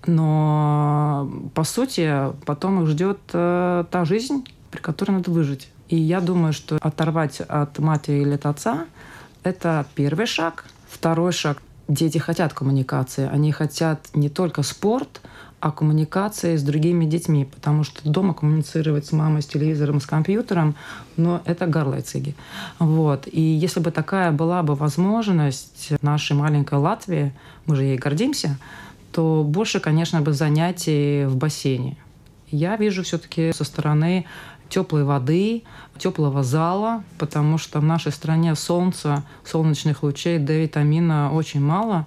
но 0.05 1.31
по 1.55 1.63
сути 1.63 2.13
потом 2.45 2.83
их 2.83 2.89
ждет 2.89 3.21
э, 3.33 3.85
та 3.89 4.05
жизнь, 4.05 4.45
при 4.73 4.81
которой 4.81 5.13
надо 5.13 5.31
выжить. 5.31 5.69
И 5.89 5.97
я 5.97 6.21
думаю, 6.21 6.53
что 6.53 6.79
оторвать 6.81 7.41
от 7.41 7.79
матери 7.79 8.23
или 8.23 8.35
от 8.35 8.47
отца 8.47 8.87
это 9.45 9.87
первый 9.95 10.27
шаг. 10.27 10.65
Второй 10.89 11.33
шаг. 11.33 11.63
Дети 11.87 12.19
хотят 12.19 12.53
коммуникации. 12.53 13.29
Они 13.31 13.53
хотят 13.53 14.09
не 14.15 14.29
только 14.29 14.63
спорт, 14.63 15.21
а 15.65 15.71
коммуникации 15.71 16.57
с 16.57 16.63
другими 16.63 17.07
детьми, 17.07 17.47
потому 17.47 17.85
что 17.85 18.07
дома 18.07 18.35
коммуницировать 18.35 19.07
с 19.07 19.13
мамой, 19.13 19.41
с 19.41 19.47
телевизором, 19.47 19.99
с 19.99 20.05
компьютером, 20.05 20.75
но 21.17 21.41
это 21.47 21.65
гарлайциги. 21.65 22.35
Вот. 22.79 23.27
И 23.33 23.41
если 23.41 23.81
бы 23.81 23.91
такая 23.91 24.31
была 24.31 24.63
бы 24.63 24.75
возможность 24.75 25.91
нашей 26.03 26.37
маленькой 26.37 26.81
Латвии, 26.81 27.33
мы 27.65 27.77
же 27.77 27.85
ей 27.85 27.97
гордимся, 27.97 28.59
то 29.11 29.43
больше, 29.43 29.81
конечно, 29.81 30.21
бы 30.21 30.35
занятий 30.35 31.25
в 31.25 31.37
бассейне. 31.37 31.97
Я 32.51 32.77
вижу 32.77 33.03
все-таки 33.03 33.55
со 33.55 33.65
стороны 33.65 34.27
теплой 34.69 35.05
воды, 35.05 35.63
теплого 35.97 36.43
зала, 36.43 37.03
потому 37.17 37.57
что 37.57 37.81
в 37.81 37.85
нашей 37.85 38.13
стране 38.13 38.55
солнца, 38.55 39.25
солнечных 39.47 40.03
лучей, 40.03 40.39
D-витамина 40.39 41.33
очень 41.33 41.63
мало. 41.63 42.07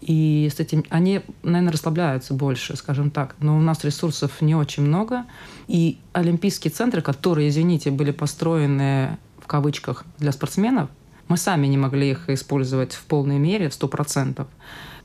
И 0.00 0.50
с 0.54 0.60
этим 0.60 0.84
они, 0.90 1.22
наверное, 1.42 1.72
расслабляются 1.72 2.34
больше, 2.34 2.76
скажем 2.76 3.10
так. 3.10 3.36
Но 3.40 3.56
у 3.56 3.60
нас 3.60 3.84
ресурсов 3.84 4.42
не 4.42 4.54
очень 4.54 4.82
много. 4.82 5.24
И 5.66 5.98
олимпийские 6.12 6.70
центры, 6.70 7.00
которые, 7.00 7.48
извините, 7.48 7.90
были 7.90 8.10
построены 8.10 9.18
в 9.38 9.46
кавычках 9.46 10.04
для 10.18 10.32
спортсменов, 10.32 10.90
мы 11.28 11.38
сами 11.38 11.66
не 11.66 11.78
могли 11.78 12.10
их 12.10 12.28
использовать 12.28 12.92
в 12.92 13.04
полной 13.04 13.38
мере, 13.38 13.70
в 13.70 13.74
сто 13.74 13.88
процентов. 13.88 14.46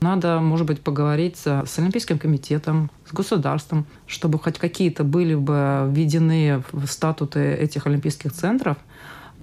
Надо, 0.02 0.40
может 0.40 0.66
быть, 0.66 0.80
поговорить 0.80 1.38
с 1.38 1.78
Олимпийским 1.78 2.18
комитетом, 2.18 2.90
с 3.06 3.12
государством, 3.12 3.86
чтобы 4.06 4.38
хоть 4.38 4.58
какие-то 4.58 5.04
были 5.04 5.34
бы 5.34 5.88
введены 5.90 6.62
в 6.72 6.86
статуты 6.86 7.40
этих 7.54 7.86
олимпийских 7.86 8.32
центров, 8.32 8.76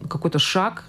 какой-то 0.07 0.37
шаг, 0.37 0.83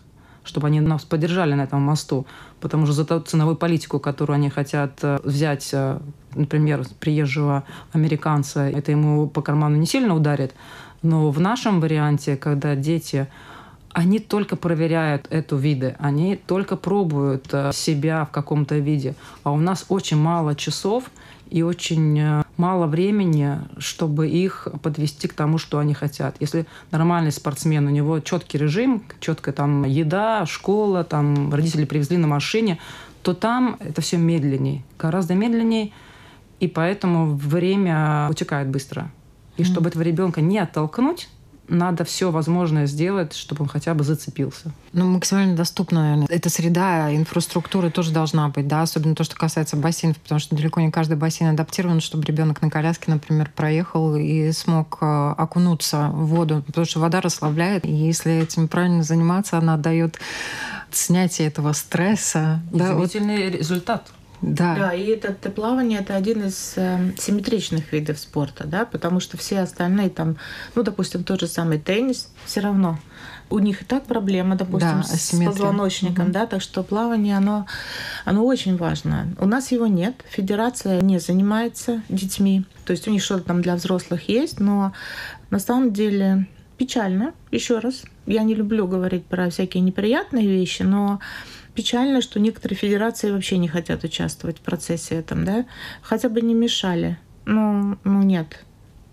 чтобы 0.48 0.66
они 0.66 0.80
нас 0.80 1.04
поддержали 1.04 1.54
на 1.54 1.62
этом 1.62 1.82
мосту. 1.82 2.26
Потому 2.60 2.86
что 2.86 2.94
за 2.94 3.04
ту 3.04 3.20
ценовую 3.20 3.56
политику, 3.56 4.00
которую 4.00 4.36
они 4.36 4.48
хотят 4.48 4.98
э, 5.02 5.18
взять, 5.22 5.68
э, 5.72 5.98
например, 6.34 6.86
приезжего 6.98 7.64
американца, 7.92 8.62
это 8.62 8.90
ему 8.90 9.28
по 9.28 9.42
карману 9.42 9.76
не 9.76 9.86
сильно 9.86 10.14
ударит. 10.14 10.54
Но 11.02 11.30
в 11.30 11.38
нашем 11.38 11.80
варианте, 11.80 12.36
когда 12.36 12.74
дети 12.74 13.28
они 13.92 14.18
только 14.18 14.56
проверяют 14.56 15.26
эту 15.30 15.56
виды, 15.56 15.96
они 15.98 16.36
только 16.36 16.76
пробуют 16.76 17.48
э, 17.52 17.70
себя 17.74 18.24
в 18.24 18.30
каком-то 18.30 18.78
виде. 18.78 19.14
А 19.44 19.52
у 19.52 19.58
нас 19.58 19.84
очень 19.88 20.16
мало 20.16 20.54
часов 20.54 21.04
и 21.50 21.62
очень 21.62 22.42
мало 22.58 22.86
времени, 22.86 23.58
чтобы 23.78 24.28
их 24.28 24.68
подвести 24.82 25.28
к 25.28 25.32
тому, 25.32 25.56
что 25.56 25.78
они 25.78 25.94
хотят. 25.94 26.36
Если 26.40 26.66
нормальный 26.90 27.32
спортсмен, 27.32 27.86
у 27.86 27.90
него 27.90 28.20
четкий 28.20 28.58
режим, 28.58 29.02
четкая 29.20 29.54
там 29.54 29.84
еда, 29.84 30.44
школа, 30.44 31.04
там 31.04 31.54
родители 31.54 31.86
привезли 31.86 32.18
на 32.18 32.26
машине, 32.26 32.78
то 33.22 33.32
там 33.32 33.76
это 33.80 34.02
все 34.02 34.18
медленнее, 34.18 34.84
гораздо 34.98 35.34
медленнее, 35.34 35.92
и 36.60 36.68
поэтому 36.68 37.34
время 37.34 38.28
утекает 38.30 38.68
быстро. 38.68 39.10
И 39.56 39.62
mm-hmm. 39.62 39.64
чтобы 39.64 39.88
этого 39.88 40.02
ребенка 40.02 40.40
не 40.40 40.58
оттолкнуть, 40.58 41.28
надо 41.68 42.04
все 42.04 42.30
возможное 42.30 42.86
сделать, 42.86 43.34
чтобы 43.34 43.62
он 43.62 43.68
хотя 43.68 43.94
бы 43.94 44.04
зацепился. 44.04 44.72
Ну, 44.92 45.06
максимально 45.06 45.54
доступно, 45.54 46.02
наверное. 46.02 46.26
Эта 46.28 46.50
среда 46.50 47.14
инфраструктуры 47.14 47.90
тоже 47.90 48.12
должна 48.12 48.48
быть, 48.48 48.66
да, 48.66 48.82
особенно 48.82 49.14
то, 49.14 49.24
что 49.24 49.36
касается 49.36 49.76
бассейнов, 49.76 50.18
потому 50.18 50.38
что 50.38 50.56
далеко 50.56 50.80
не 50.80 50.90
каждый 50.90 51.16
бассейн 51.16 51.50
адаптирован, 51.50 52.00
чтобы 52.00 52.24
ребенок 52.24 52.62
на 52.62 52.70
коляске, 52.70 53.10
например, 53.10 53.50
проехал 53.54 54.16
и 54.16 54.50
смог 54.52 54.98
э, 55.00 55.34
окунуться 55.36 56.10
в 56.12 56.26
воду, 56.26 56.62
потому 56.66 56.86
что 56.86 57.00
вода 57.00 57.20
расслабляет, 57.20 57.84
и 57.84 57.92
если 57.92 58.32
этим 58.42 58.68
правильно 58.68 59.02
заниматься, 59.02 59.58
она 59.58 59.76
дает 59.76 60.18
снятие 60.90 61.48
этого 61.48 61.72
стресса. 61.72 62.60
Да, 62.72 62.94
вот. 62.94 63.14
результат. 63.14 64.08
Да. 64.40 64.76
да, 64.76 64.94
и 64.94 65.06
это, 65.06 65.28
это 65.28 65.50
плавание 65.50 66.00
это 66.00 66.14
один 66.14 66.46
из 66.46 66.74
э, 66.76 67.12
симметричных 67.18 67.92
видов 67.92 68.18
спорта, 68.18 68.66
да, 68.66 68.84
потому 68.84 69.18
что 69.18 69.36
все 69.36 69.60
остальные 69.60 70.10
там, 70.10 70.36
ну, 70.74 70.82
допустим, 70.82 71.24
тот 71.24 71.40
же 71.40 71.48
самый 71.48 71.78
теннис, 71.78 72.30
все 72.44 72.60
равно 72.60 72.98
у 73.50 73.58
них 73.58 73.82
и 73.82 73.84
так 73.84 74.04
проблема, 74.04 74.56
допустим, 74.56 74.98
да, 74.98 75.02
с 75.02 75.30
позвоночником, 75.30 76.26
угу. 76.26 76.32
да, 76.32 76.46
так 76.46 76.60
что 76.60 76.82
плавание, 76.82 77.36
оно, 77.36 77.66
оно 78.24 78.44
очень 78.44 78.76
важно. 78.76 79.28
У 79.38 79.46
нас 79.46 79.72
его 79.72 79.86
нет, 79.86 80.14
федерация 80.28 81.00
не 81.00 81.18
занимается 81.18 82.02
детьми, 82.08 82.64
то 82.84 82.92
есть 82.92 83.08
у 83.08 83.10
них 83.10 83.22
что-то 83.22 83.44
там 83.44 83.62
для 83.62 83.74
взрослых 83.74 84.28
есть, 84.28 84.60
но 84.60 84.92
на 85.50 85.58
самом 85.58 85.92
деле 85.92 86.46
печально, 86.76 87.32
еще 87.50 87.78
раз, 87.80 88.02
я 88.26 88.42
не 88.42 88.54
люблю 88.54 88.86
говорить 88.86 89.24
про 89.24 89.50
всякие 89.50 89.82
неприятные 89.82 90.46
вещи, 90.46 90.82
но 90.82 91.18
печально, 91.78 92.22
что 92.22 92.40
некоторые 92.40 92.76
федерации 92.76 93.30
вообще 93.30 93.56
не 93.56 93.68
хотят 93.68 94.02
участвовать 94.02 94.58
в 94.58 94.62
процессе 94.62 95.14
этом, 95.14 95.44
да, 95.44 95.64
хотя 96.02 96.28
бы 96.28 96.40
не 96.40 96.52
мешали. 96.52 97.16
Ну, 97.46 97.96
ну 98.02 98.22
нет, 98.24 98.64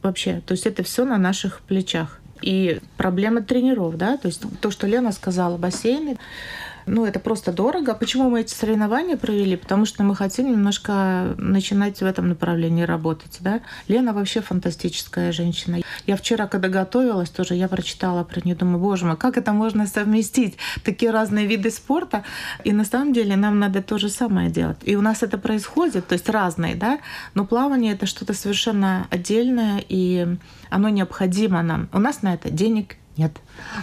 вообще. 0.02 0.42
То 0.48 0.54
есть 0.54 0.66
это 0.66 0.82
все 0.82 1.06
на 1.06 1.20
наших 1.20 1.62
плечах. 1.62 2.20
И 2.42 2.80
проблема 2.98 3.44
тренеров, 3.44 3.98
да, 3.98 4.18
то 4.18 4.30
есть 4.30 4.42
то, 4.62 4.72
что 4.72 4.88
Лена 4.88 5.12
сказала, 5.12 5.58
бассейны, 5.58 6.18
ну, 6.86 7.06
это 7.06 7.20
просто 7.20 7.52
дорого. 7.52 7.96
Почему 7.96 8.30
мы 8.30 8.42
эти 8.42 8.54
соревнования 8.54 9.18
провели? 9.18 9.56
Потому 9.56 9.86
что 9.86 10.04
мы 10.04 10.16
хотим 10.16 10.52
немножко 10.52 11.36
начинать 11.38 12.00
в 12.00 12.06
этом 12.06 12.30
направлении 12.30 12.84
работать. 12.84 13.38
Да? 13.40 13.62
Лена 13.88 14.14
вообще 14.14 14.42
фантастическая 14.42 15.32
женщина. 15.32 15.80
Я 16.06 16.16
вчера, 16.16 16.48
когда 16.48 16.70
готовилась, 16.70 17.30
тоже 17.30 17.56
я 17.56 17.68
прочитала 17.68 18.24
про 18.24 18.42
нее, 18.44 18.56
думаю, 18.56 18.80
боже 18.80 19.06
мой, 19.06 19.18
как 19.18 19.38
это 19.38 19.52
можно 19.52 19.88
совместить? 19.88 20.58
Такие 20.84 21.12
разные 21.12 21.48
виды 21.48 21.72
спорта. 21.72 22.24
И 22.64 22.72
на 22.72 22.86
самом 22.86 23.14
деле 23.14 23.36
нам 23.36 23.60
надо 23.60 23.82
то 23.82 23.98
же 23.98 24.10
самое 24.10 24.50
делать. 24.50 24.78
И 24.84 24.96
у 24.96 25.02
нас 25.02 25.24
это 25.24 25.38
происходит, 25.38 26.08
то 26.08 26.14
есть 26.14 26.30
разные, 26.30 26.76
да, 26.76 27.00
но 27.34 27.46
плавание 27.46 27.94
это 27.94 28.06
что-то 28.06 28.34
совершенно 28.34 29.08
отдельное, 29.10 29.84
и 29.88 30.28
оно 30.70 30.90
необходимо 30.90 31.62
нам. 31.62 31.90
У 31.94 32.00
нас 32.00 32.22
на 32.22 32.34
это 32.34 32.50
денег 32.50 32.96
нет. 33.18 33.38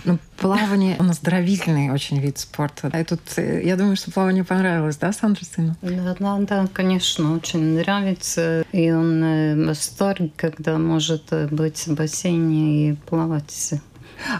Ну, 0.05 0.19
плавание, 0.37 0.97
он 0.99 1.11
оздоровительный 1.11 1.91
очень 1.91 2.19
вид 2.21 2.39
спорта. 2.39 2.89
И 2.89 3.05
тут, 3.05 3.21
э, 3.37 3.63
я 3.65 3.77
думаю, 3.77 3.97
что 3.97 4.11
плавание 4.11 4.45
понравилось, 4.45 4.97
да, 4.97 5.13
Сандра 5.13 5.45
сыну? 5.45 5.77
Да, 5.83 6.15
да, 6.19 6.39
да, 6.39 6.67
конечно, 6.73 7.35
очень 7.35 7.79
нравится. 7.79 8.65
И 8.73 8.91
он 8.91 9.23
э, 9.23 9.55
в 9.55 9.67
восторге, 9.67 10.31
когда 10.37 10.79
может 10.79 11.33
э, 11.33 11.49
быть 11.49 11.87
в 11.87 11.95
бассейне 11.95 12.91
и 12.91 12.93
плавать 12.95 13.75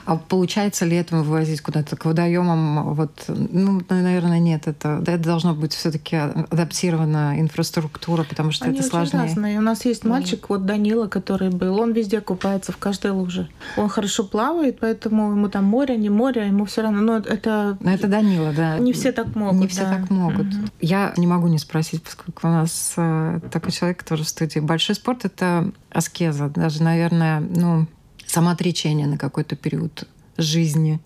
а 0.05 0.17
получается 0.17 0.85
ли 0.85 0.97
это 0.97 1.17
вывозить 1.17 1.61
куда-то 1.61 1.97
к 1.97 2.05
водоемам? 2.05 2.95
Вот, 2.95 3.25
ну, 3.29 3.81
наверное, 3.89 4.39
нет. 4.39 4.67
Это, 4.67 5.03
это 5.03 5.19
должно 5.19 5.55
быть 5.55 5.73
все-таки 5.73 6.17
адаптирована 6.17 7.41
инфраструктура, 7.41 8.25
потому 8.25 8.53
что 8.53 8.67
Они 8.67 8.79
это 8.79 8.89
сложнее. 8.89 9.23
Разные. 9.23 9.59
У 9.59 9.63
нас 9.63 9.85
есть 9.85 10.05
мальчик, 10.05 10.49
вот 10.49 10.67
Данила, 10.67 11.07
который 11.07 11.51
был, 11.51 11.79
он 11.81 11.93
везде 11.93 12.21
купается 12.21 12.73
в 12.73 12.77
каждой 12.77 13.11
луже. 13.13 13.49
Он 13.77 13.89
хорошо 13.89 14.25
плавает, 14.25 14.79
поэтому 14.81 15.33
ему 15.33 15.49
там 15.49 15.65
море, 15.65 15.97
не 15.97 16.11
море, 16.11 16.47
ему 16.47 16.65
все 16.65 16.83
равно. 16.83 17.01
Но 17.01 17.17
это. 17.19 17.77
Но 17.81 17.93
это 17.93 18.09
Данила, 18.09 18.53
да. 18.53 18.79
Не 18.79 18.93
все 18.93 19.13
так 19.13 19.35
могут. 19.35 19.61
Не 19.61 19.69
все 19.69 19.83
да. 19.83 19.97
так 19.97 20.11
могут. 20.11 20.47
Угу. 20.47 20.67
Я 20.81 21.13
не 21.17 21.27
могу 21.27 21.49
не 21.49 21.59
спросить, 21.59 22.03
поскольку 22.03 22.47
у 22.47 22.51
нас 22.51 22.95
э, 22.97 23.41
такой 23.51 23.73
человек 23.73 24.03
тоже 24.03 24.25
в 24.25 24.29
студии. 24.29 24.61
Большой 24.61 24.95
спорт 24.95 25.25
это 25.25 25.71
аскеза, 25.91 26.49
даже, 26.49 26.83
наверное, 26.83 27.41
ну 27.41 27.87
самоотречение 28.33 29.07
на 29.07 29.19
какой-то 29.19 29.57
период 29.57 30.09
жизни 30.39 31.01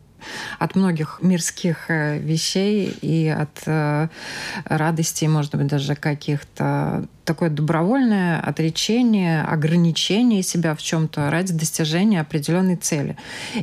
от 0.59 0.75
многих 0.75 1.19
мирских 1.23 1.91
э, 1.91 2.19
вещей 2.19 2.97
и 3.01 3.29
от 3.29 3.63
э, 3.67 4.09
радостей, 4.65 5.29
может 5.29 5.55
быть, 5.55 5.67
даже 5.67 5.95
каких-то 5.95 7.07
такое 7.25 7.51
добровольное 7.51 8.41
отречение, 8.41 9.43
ограничение 9.43 10.43
себя 10.43 10.75
в 10.75 10.83
чем-то 10.83 11.31
ради 11.31 11.53
достижения 11.53 12.21
определенной 12.21 12.77
цели. 12.77 13.17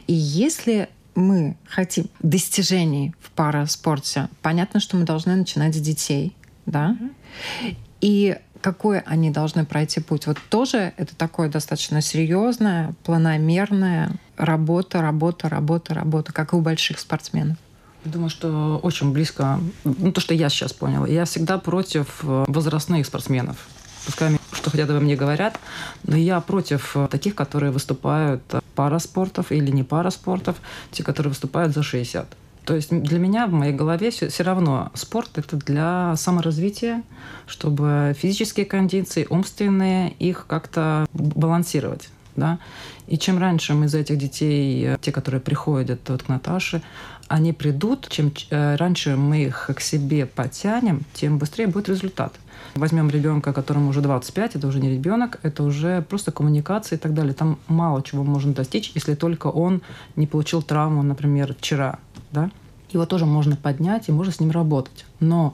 И 0.08 0.14
если 0.14 0.90
мы 1.16 1.58
хотим 1.68 2.06
достижений 2.22 3.14
в 3.20 3.32
параспорте, 3.32 4.30
понятно, 4.42 4.80
что 4.80 4.98
мы 4.98 5.06
должны 5.06 5.36
начинать 5.36 5.76
с 5.76 5.80
детей, 5.80 6.36
да, 6.66 6.98
mm-hmm. 7.00 7.76
и 8.02 8.38
какой 8.64 9.00
они 9.02 9.30
должны 9.30 9.66
пройти 9.66 10.00
путь. 10.00 10.26
Вот 10.26 10.38
тоже 10.50 10.94
это 10.98 11.16
такое 11.16 11.50
достаточно 11.50 12.02
серьезная, 12.02 12.96
планомерная 13.04 14.12
работа, 14.38 15.02
работа, 15.02 15.50
работа, 15.50 15.94
работа, 15.94 16.32
как 16.32 16.54
и 16.54 16.56
у 16.56 16.62
больших 16.62 17.00
спортсменов. 17.00 17.58
Думаю, 18.06 18.30
что 18.30 18.80
очень 18.82 19.12
близко, 19.12 19.60
ну, 19.84 20.12
то, 20.12 20.22
что 20.22 20.34
я 20.34 20.50
сейчас 20.50 20.74
поняла. 20.74 21.08
Я 21.08 21.26
всегда 21.26 21.58
против 21.58 22.20
э, 22.24 22.46
возрастных 22.48 23.06
спортсменов. 23.06 23.68
Пускай 24.06 24.38
что 24.54 24.70
хотят 24.70 24.90
обо 24.90 25.00
мне 25.00 25.16
говорят, 25.16 25.60
но 26.04 26.16
я 26.16 26.40
против 26.40 26.96
э, 26.96 27.08
таких, 27.10 27.36
которые 27.36 27.72
выступают 27.72 28.42
пара 28.76 29.00
спортов 29.00 29.52
или 29.52 29.72
не 29.72 29.84
пара 29.84 30.10
спортов, 30.10 30.56
те, 30.92 31.04
которые 31.04 31.32
выступают 31.32 31.74
за 31.74 31.84
60. 31.84 32.28
То 32.66 32.76
есть 32.76 32.90
для 32.92 33.20
меня 33.20 33.48
в 33.48 33.52
моей 33.52 33.74
голове 33.74 34.10
все, 34.10 34.30
все 34.30 34.44
равно 34.44 34.92
спорт 34.94 35.38
это 35.38 35.58
для 35.58 36.16
саморазвития, 36.16 37.04
чтобы 37.46 38.16
физические 38.18 38.66
кондиции, 38.66 39.28
умственные, 39.30 40.12
их 40.12 40.46
как-то 40.48 41.06
балансировать. 41.14 42.10
Да? 42.36 42.60
И 43.08 43.18
чем 43.18 43.38
раньше 43.38 43.74
мы 43.74 43.86
из 43.86 43.96
этих 43.96 44.18
детей, 44.18 44.98
те, 45.02 45.12
которые 45.12 45.42
приходят 45.42 46.00
вот 46.08 46.24
к 46.24 46.30
Наташе, 46.30 46.82
они 47.28 47.54
придут, 47.54 48.08
чем 48.10 48.32
э, 48.50 48.76
раньше 48.76 49.16
мы 49.16 49.44
их 49.44 49.70
к 49.76 49.80
себе 49.80 50.26
потянем, 50.26 51.02
тем 51.14 51.38
быстрее 51.38 51.68
будет 51.68 51.90
результат. 51.90 52.34
Возьмем 52.76 53.10
ребенка, 53.10 53.54
которому 53.54 53.90
уже 53.90 54.02
25, 54.02 54.56
это 54.56 54.68
уже 54.68 54.80
не 54.80 54.90
ребенок, 54.90 55.40
это 55.44 55.64
уже 55.64 56.02
просто 56.02 56.32
коммуникация 56.32 56.98
и 56.98 57.00
так 57.00 57.14
далее. 57.14 57.34
Там 57.34 57.60
мало 57.68 58.02
чего 58.02 58.24
можно 58.24 58.54
достичь, 58.54 58.92
если 58.96 59.16
только 59.16 59.48
он 59.48 59.82
не 60.16 60.28
получил 60.28 60.62
травму, 60.62 61.04
например, 61.04 61.56
вчера 61.58 62.00
да, 62.34 62.50
его 62.92 63.06
тоже 63.06 63.26
можно 63.26 63.56
поднять 63.56 64.10
и 64.10 64.12
можно 64.12 64.34
с 64.34 64.40
ним 64.40 64.52
работать. 64.52 65.06
Но 65.20 65.54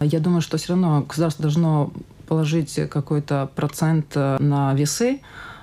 я 0.00 0.20
думаю, 0.20 0.40
что 0.40 0.56
все 0.56 0.70
равно 0.70 1.04
государство 1.08 1.42
должно 1.42 1.90
положить 2.28 2.74
какой-то 2.90 3.48
процент 3.54 4.12
э, 4.14 4.36
на 4.40 4.74
весы. 4.74 5.20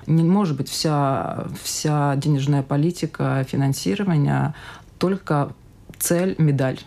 Не 0.08 0.24
может 0.24 0.58
быть 0.58 0.70
вся, 0.70 1.46
вся 1.62 2.16
денежная 2.16 2.64
политика, 2.64 3.46
финансирование 3.48 4.54
только 4.98 5.54
цель, 6.00 6.36
медаль. 6.38 6.80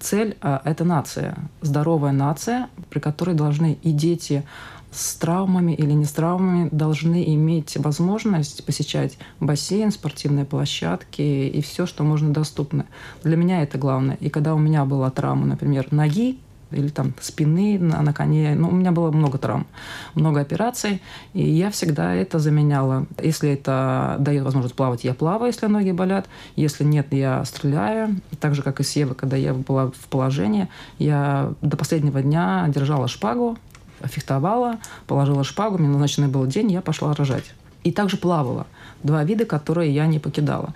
Цель 0.00 0.36
э,– 0.40 0.58
это 0.64 0.84
нация, 0.84 1.36
здоровая 1.60 2.12
нация, 2.12 2.68
при 2.90 3.00
которой 3.00 3.34
должны 3.34 3.78
и 3.82 3.92
дети 3.92 4.44
с 4.92 5.14
травмами 5.14 5.72
или 5.72 5.92
не 5.92 6.04
с 6.04 6.12
травмами 6.12 6.68
должны 6.70 7.24
иметь 7.34 7.76
возможность 7.78 8.64
посещать 8.64 9.16
бассейн, 9.40 9.90
спортивные 9.90 10.44
площадки 10.44 11.22
и 11.22 11.60
все, 11.62 11.86
что 11.86 12.04
можно 12.04 12.32
доступно. 12.32 12.86
Для 13.24 13.36
меня 13.36 13.62
это 13.62 13.78
главное. 13.78 14.16
И 14.20 14.28
когда 14.28 14.54
у 14.54 14.58
меня 14.58 14.84
была 14.84 15.10
травма, 15.10 15.46
например, 15.46 15.88
ноги, 15.90 16.38
или 16.72 16.88
там 16.88 17.12
спины 17.20 17.78
на, 17.78 18.00
на 18.02 18.12
коне. 18.12 18.54
Ну, 18.54 18.68
у 18.68 18.72
меня 18.72 18.92
было 18.92 19.10
много 19.10 19.38
травм, 19.38 19.66
много 20.14 20.40
операций, 20.40 21.02
и 21.34 21.42
я 21.42 21.70
всегда 21.70 22.14
это 22.14 22.38
заменяла. 22.38 23.06
Если 23.22 23.50
это 23.50 24.16
дает 24.18 24.44
возможность 24.44 24.74
плавать, 24.74 25.04
я 25.04 25.14
плаваю, 25.14 25.52
если 25.52 25.66
ноги 25.66 25.92
болят. 25.92 26.28
Если 26.56 26.84
нет, 26.84 27.08
я 27.10 27.44
стреляю. 27.44 28.20
Так 28.40 28.54
же, 28.54 28.62
как 28.62 28.80
и 28.80 28.84
Сева, 28.84 29.14
когда 29.14 29.36
я 29.36 29.54
была 29.54 29.88
в 29.88 30.08
положении, 30.08 30.68
я 30.98 31.52
до 31.60 31.76
последнего 31.76 32.22
дня 32.22 32.66
держала 32.68 33.08
шпагу, 33.08 33.58
фехтовала, 34.06 34.78
положила 35.06 35.44
шпагу, 35.44 35.78
мне 35.78 35.88
назначенный 35.88 36.28
был 36.28 36.46
день, 36.46 36.72
я 36.72 36.80
пошла 36.80 37.14
рожать. 37.14 37.44
И 37.84 37.90
также 37.90 38.16
плавала. 38.16 38.66
Два 39.02 39.24
вида, 39.24 39.44
которые 39.44 39.92
я 39.92 40.06
не 40.06 40.20
покидала. 40.20 40.72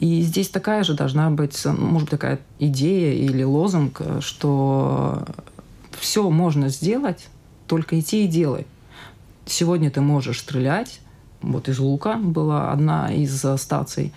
И 0.00 0.22
здесь 0.22 0.48
такая 0.48 0.84
же 0.84 0.94
должна 0.94 1.28
быть, 1.30 1.64
может 1.66 2.08
быть, 2.08 2.10
такая 2.10 2.40
идея 2.58 3.12
или 3.12 3.42
лозунг, 3.42 4.00
что 4.20 5.24
все 5.98 6.30
можно 6.30 6.68
сделать, 6.68 7.28
только 7.66 8.00
идти 8.00 8.24
и 8.24 8.28
делай. 8.28 8.66
Сегодня 9.44 9.90
ты 9.90 10.00
можешь 10.00 10.40
стрелять, 10.40 11.00
вот 11.42 11.68
из 11.68 11.78
лука 11.78 12.16
была 12.16 12.72
одна 12.72 13.12
из 13.12 13.44
стаций. 13.58 14.12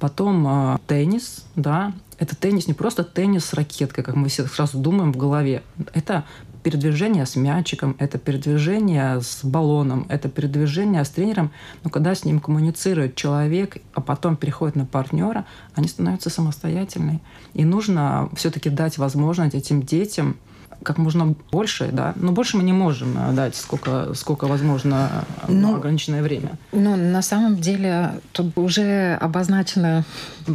Потом 0.00 0.46
э, 0.46 0.78
теннис, 0.86 1.44
да, 1.54 1.92
это 2.18 2.36
теннис 2.36 2.66
не 2.66 2.74
просто 2.74 3.04
теннис 3.04 3.46
с 3.46 3.54
ракеткой, 3.54 4.04
как 4.04 4.16
мы 4.16 4.28
все 4.28 4.46
сразу 4.46 4.78
думаем 4.78 5.12
в 5.12 5.16
голове. 5.16 5.62
Это 5.94 6.24
передвижение 6.64 7.26
с 7.26 7.36
мячиком, 7.36 7.94
это 7.98 8.18
передвижение 8.18 9.20
с 9.20 9.44
баллоном, 9.44 10.06
это 10.08 10.30
передвижение 10.30 11.04
с 11.04 11.10
тренером. 11.10 11.52
Но 11.84 11.90
когда 11.90 12.14
с 12.14 12.24
ним 12.24 12.40
коммуницирует 12.40 13.14
человек, 13.14 13.76
а 13.92 14.00
потом 14.00 14.34
переходит 14.36 14.74
на 14.74 14.86
партнера, 14.86 15.44
они 15.74 15.86
становятся 15.88 16.30
самостоятельными. 16.30 17.20
И 17.52 17.66
нужно 17.66 18.30
все-таки 18.34 18.70
дать 18.70 18.96
возможность 18.96 19.54
этим 19.54 19.82
детям 19.82 20.38
как 20.84 20.98
можно 20.98 21.34
больше, 21.50 21.88
да. 21.92 22.12
Но 22.16 22.32
больше 22.32 22.56
мы 22.56 22.62
не 22.62 22.72
можем 22.72 23.16
э, 23.18 23.32
дать, 23.32 23.56
сколько, 23.56 24.14
сколько 24.14 24.46
возможно, 24.46 25.24
э, 25.48 25.52
ну, 25.52 25.76
ограниченное 25.76 26.22
время. 26.22 26.50
Ну, 26.72 26.96
на 26.96 27.22
самом 27.22 27.56
деле, 27.56 28.12
тут 28.32 28.56
уже 28.56 29.18
обозначены 29.20 30.04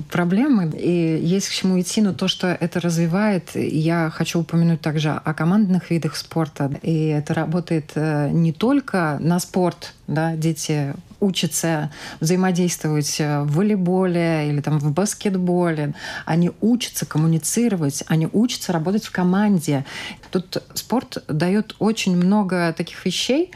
проблемы, 0.09 0.71
и 0.77 1.19
есть 1.21 1.49
к 1.49 1.51
чему 1.51 1.79
идти, 1.81 2.01
но 2.01 2.13
то, 2.13 2.27
что 2.27 2.47
это 2.47 2.79
развивает, 2.79 3.49
я 3.55 4.09
хочу 4.09 4.39
упомянуть 4.39 4.81
также 4.81 5.09
о 5.11 5.33
командных 5.33 5.89
видах 5.91 6.15
спорта. 6.15 6.71
И 6.81 7.07
это 7.07 7.33
работает 7.33 7.91
э, 7.95 8.29
не 8.29 8.53
только 8.53 9.17
на 9.19 9.39
спорт, 9.39 9.93
да, 10.07 10.35
дети 10.35 10.93
учатся 11.19 11.91
взаимодействовать 12.19 13.19
в 13.19 13.45
волейболе 13.45 14.49
или 14.49 14.61
там 14.61 14.79
в 14.79 14.91
баскетболе. 14.91 15.93
Они 16.25 16.51
учатся 16.61 17.05
коммуницировать, 17.05 18.03
они 18.07 18.27
учатся 18.31 18.73
работать 18.73 19.05
в 19.05 19.11
команде. 19.11 19.85
Тут 20.31 20.63
спорт 20.73 21.23
дает 21.27 21.75
очень 21.79 22.15
много 22.15 22.73
таких 22.77 23.05
вещей, 23.05 23.51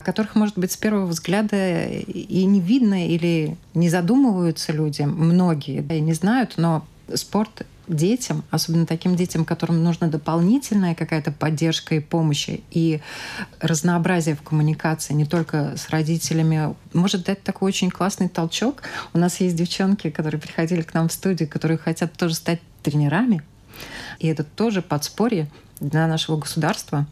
которых, 0.00 0.34
может 0.34 0.58
быть, 0.58 0.72
с 0.72 0.76
первого 0.76 1.06
взгляда 1.06 1.84
и 1.86 2.44
не 2.44 2.60
видно 2.60 3.06
или 3.08 3.56
не 3.74 3.88
задумываются 3.88 4.72
люди, 4.72 5.02
многие, 5.02 5.80
да, 5.80 5.94
и 5.94 6.00
не 6.00 6.14
знают, 6.14 6.54
но 6.56 6.84
спорт 7.14 7.66
детям, 7.88 8.44
особенно 8.50 8.86
таким 8.86 9.16
детям, 9.16 9.44
которым 9.44 9.82
нужна 9.82 10.08
дополнительная 10.08 10.94
какая-то 10.94 11.32
поддержка 11.32 11.94
и 11.94 12.00
помощь, 12.00 12.48
и 12.48 13.00
разнообразие 13.60 14.34
в 14.34 14.42
коммуникации 14.42 15.14
не 15.14 15.24
только 15.24 15.76
с 15.76 15.90
родителями, 15.90 16.74
может 16.92 17.24
дать 17.24 17.42
такой 17.42 17.68
очень 17.68 17.90
классный 17.90 18.28
толчок. 18.28 18.82
У 19.12 19.18
нас 19.18 19.40
есть 19.40 19.56
девчонки, 19.56 20.10
которые 20.10 20.40
приходили 20.40 20.82
к 20.82 20.94
нам 20.94 21.08
в 21.08 21.12
студию, 21.12 21.48
которые 21.48 21.78
хотят 21.78 22.12
тоже 22.14 22.34
стать 22.34 22.60
тренерами, 22.82 23.42
и 24.18 24.28
это 24.28 24.44
тоже 24.44 24.82
подспорье 24.82 25.48
для 25.80 26.06
нашего 26.06 26.36
государства. 26.36 27.06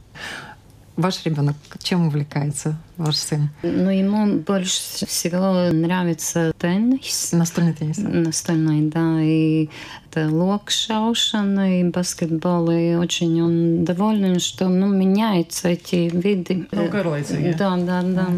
Ваш 0.97 1.25
ребенок 1.25 1.57
чем 1.83 2.07
увлекается, 2.07 2.77
ваш 2.99 3.17
сын? 3.17 3.49
Ну, 3.63 3.91
ему 3.91 4.41
больше 4.41 5.07
всего 5.07 5.71
нравится 5.73 6.53
теннис. 6.59 7.33
Настольный 7.33 7.73
теннис. 7.73 7.97
Настольный, 7.97 8.91
да. 8.91 9.23
И 9.23 9.71
это 10.11 10.29
локшаушен 10.29 11.59
и 11.61 11.85
баскетбол. 11.85 12.71
И 12.71 12.95
очень 12.95 13.41
он 13.41 13.85
доволен, 13.85 14.39
что 14.39 14.69
ну, 14.69 14.87
меняются 14.87 15.69
эти 15.69 16.11
виды. 16.15 16.69
Ну. 16.71 16.91
Да, 16.91 17.77
да, 17.79 18.03
да. 18.03 18.29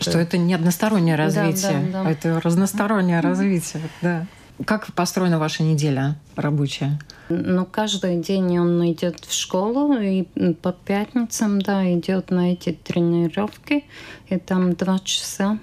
Что 0.00 0.18
это 0.18 0.38
не 0.38 0.54
одностороннее 0.54 1.16
развитие, 1.16 1.88
да, 1.92 1.98
да, 1.98 2.04
да. 2.04 2.10
это 2.10 2.40
разностороннее 2.40 3.20
развитие. 3.20 3.82
Да. 4.02 4.26
Как 4.64 4.92
построена 4.94 5.38
ваша 5.40 5.64
неделя 5.64 6.16
рабочая? 6.36 7.00
Ну, 7.28 7.66
каждый 7.66 8.20
день 8.20 8.58
он 8.58 8.92
идет 8.92 9.24
в 9.24 9.32
школу, 9.32 9.98
и 9.98 10.22
по 10.62 10.72
пятницам, 10.72 11.60
да, 11.60 11.92
идет 11.92 12.30
на 12.30 12.52
эти 12.52 12.72
тренировки, 12.72 13.84
и 14.28 14.38
там 14.38 14.74
два 14.74 15.00
часа. 15.00 15.58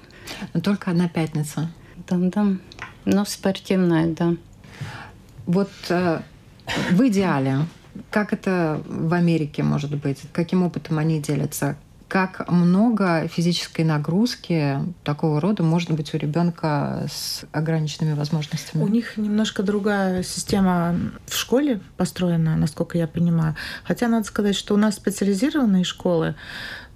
Но 0.54 0.60
только 0.60 0.92
одна 0.92 1.08
пятница? 1.08 1.72
Да, 2.10 2.18
да. 2.18 2.48
Ну, 3.06 3.26
спортивная, 3.26 4.08
да. 4.08 4.36
Вот 5.46 5.72
э, 5.90 6.22
в 6.92 7.08
идеале, 7.08 7.60
как 8.10 8.34
это 8.34 8.82
в 8.86 9.14
Америке 9.14 9.64
может 9.64 9.96
быть? 9.96 10.20
Каким 10.34 10.64
опытом 10.64 11.00
они 11.00 11.22
делятся? 11.22 11.78
Как 12.12 12.52
много 12.52 13.30
физической 13.30 13.86
нагрузки 13.86 14.80
такого 15.06 15.40
рода 15.40 15.64
может 15.64 15.92
быть 15.92 16.14
у 16.14 16.18
ребенка 16.18 17.08
с 17.10 17.46
ограниченными 17.54 18.16
возможностями? 18.16 18.84
У 18.84 18.88
них 18.90 19.16
немножко 19.16 19.64
другая 19.64 20.22
система 20.22 20.94
в 21.26 21.34
школе 21.38 21.80
построена, 21.96 22.58
насколько 22.58 22.98
я 22.98 23.08
понимаю. 23.08 23.56
Хотя 23.86 24.10
надо 24.10 24.26
сказать, 24.26 24.58
что 24.58 24.74
у 24.74 24.78
нас 24.78 24.96
специализированные 24.96 25.86
школы, 25.86 26.36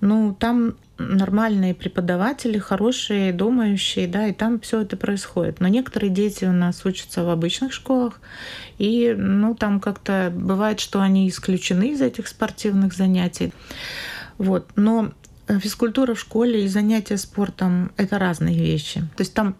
ну, 0.01 0.35
там 0.37 0.75
нормальные 0.97 1.75
преподаватели, 1.75 2.57
хорошие, 2.57 3.31
думающие, 3.31 4.09
да, 4.09 4.27
и 4.27 4.33
там 4.33 4.59
все 4.59 4.81
это 4.81 4.97
происходит. 4.97 5.61
Но 5.61 5.69
некоторые 5.69 6.09
дети 6.09 6.43
у 6.43 6.51
нас 6.51 6.85
учатся 6.85 7.23
в 7.23 7.29
обычных 7.29 7.71
школах, 7.71 8.19
и, 8.77 9.15
ну, 9.17 9.55
там 9.55 9.79
как-то 9.79 10.29
бывает, 10.35 10.81
что 10.81 10.99
они 10.99 11.29
исключены 11.29 11.93
из 11.93 12.01
этих 12.01 12.27
спортивных 12.27 12.93
занятий. 12.93 13.53
Вот. 14.37 14.69
Но 14.75 15.11
э, 15.47 15.59
физкультура 15.59 16.13
в 16.13 16.19
школе 16.19 16.65
и 16.65 16.67
занятия 16.67 17.17
спортом— 17.17 17.91
это 17.97 18.19
разные 18.19 18.57
вещи. 18.57 19.01
То 19.15 19.21
есть 19.21 19.33
там 19.33 19.55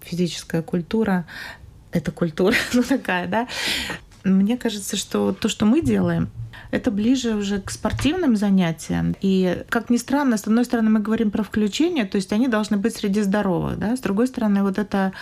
физическая 0.00 0.62
культура— 0.62 1.26
это 1.92 2.12
культура, 2.12 2.54
ну 2.72 2.82
такая, 2.82 3.26
да. 3.26 3.48
Мне 4.24 4.56
кажется, 4.56 4.96
что 4.96 5.32
то, 5.32 5.48
что 5.48 5.64
мы 5.64 5.80
делаем, 5.80 6.28
это 6.70 6.90
ближе 6.90 7.34
уже 7.34 7.60
к 7.60 7.70
спортивным 7.70 8.36
занятиям. 8.36 9.16
И, 9.22 9.64
как 9.70 9.90
ни 9.90 9.96
странно, 9.96 10.36
с 10.36 10.46
одной 10.46 10.64
стороны, 10.64 10.90
мы 10.90 11.00
говорим 11.00 11.30
про 11.30 11.42
включение, 11.42 12.04
то 12.04 12.16
есть 12.16 12.32
они 12.32 12.48
должны 12.48 12.76
быть 12.76 12.94
среди 12.94 13.22
здоровых, 13.22 13.78
да, 13.78 13.96
с 13.96 14.00
другой 14.00 14.26
стороны, 14.26 14.62
вот 14.62 14.78
это... 14.78 15.12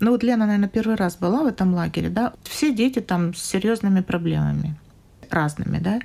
Ну 0.00 0.10
вот 0.10 0.22
Лена, 0.22 0.46
наверное, 0.46 0.68
первый 0.68 0.96
раз 0.96 1.16
была 1.16 1.42
в 1.42 1.46
этом 1.46 1.74
лагере, 1.74 2.08
да, 2.08 2.32
все 2.42 2.72
дети 2.72 3.00
там 3.00 3.34
с 3.34 3.42
серьезными 3.42 4.00
проблемами 4.00 4.76
разными, 5.30 5.78
да, 5.78 6.00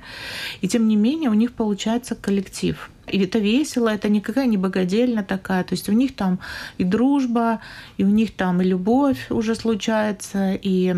и 0.60 0.68
тем 0.68 0.88
не 0.88 0.96
менее 0.96 1.30
у 1.30 1.34
них 1.34 1.52
получается 1.52 2.14
коллектив. 2.14 2.90
И 3.06 3.18
это 3.18 3.38
весело, 3.38 3.88
это 3.88 4.08
никакая 4.08 4.46
не 4.46 4.56
богадельна 4.56 5.22
такая, 5.22 5.62
то 5.64 5.74
есть 5.74 5.88
у 5.88 5.92
них 5.92 6.16
там 6.16 6.38
и 6.78 6.84
дружба, 6.84 7.60
и 7.98 8.04
у 8.04 8.08
них 8.08 8.34
там 8.34 8.62
и 8.62 8.64
любовь 8.64 9.30
уже 9.30 9.54
случается, 9.54 10.54
и 10.54 10.94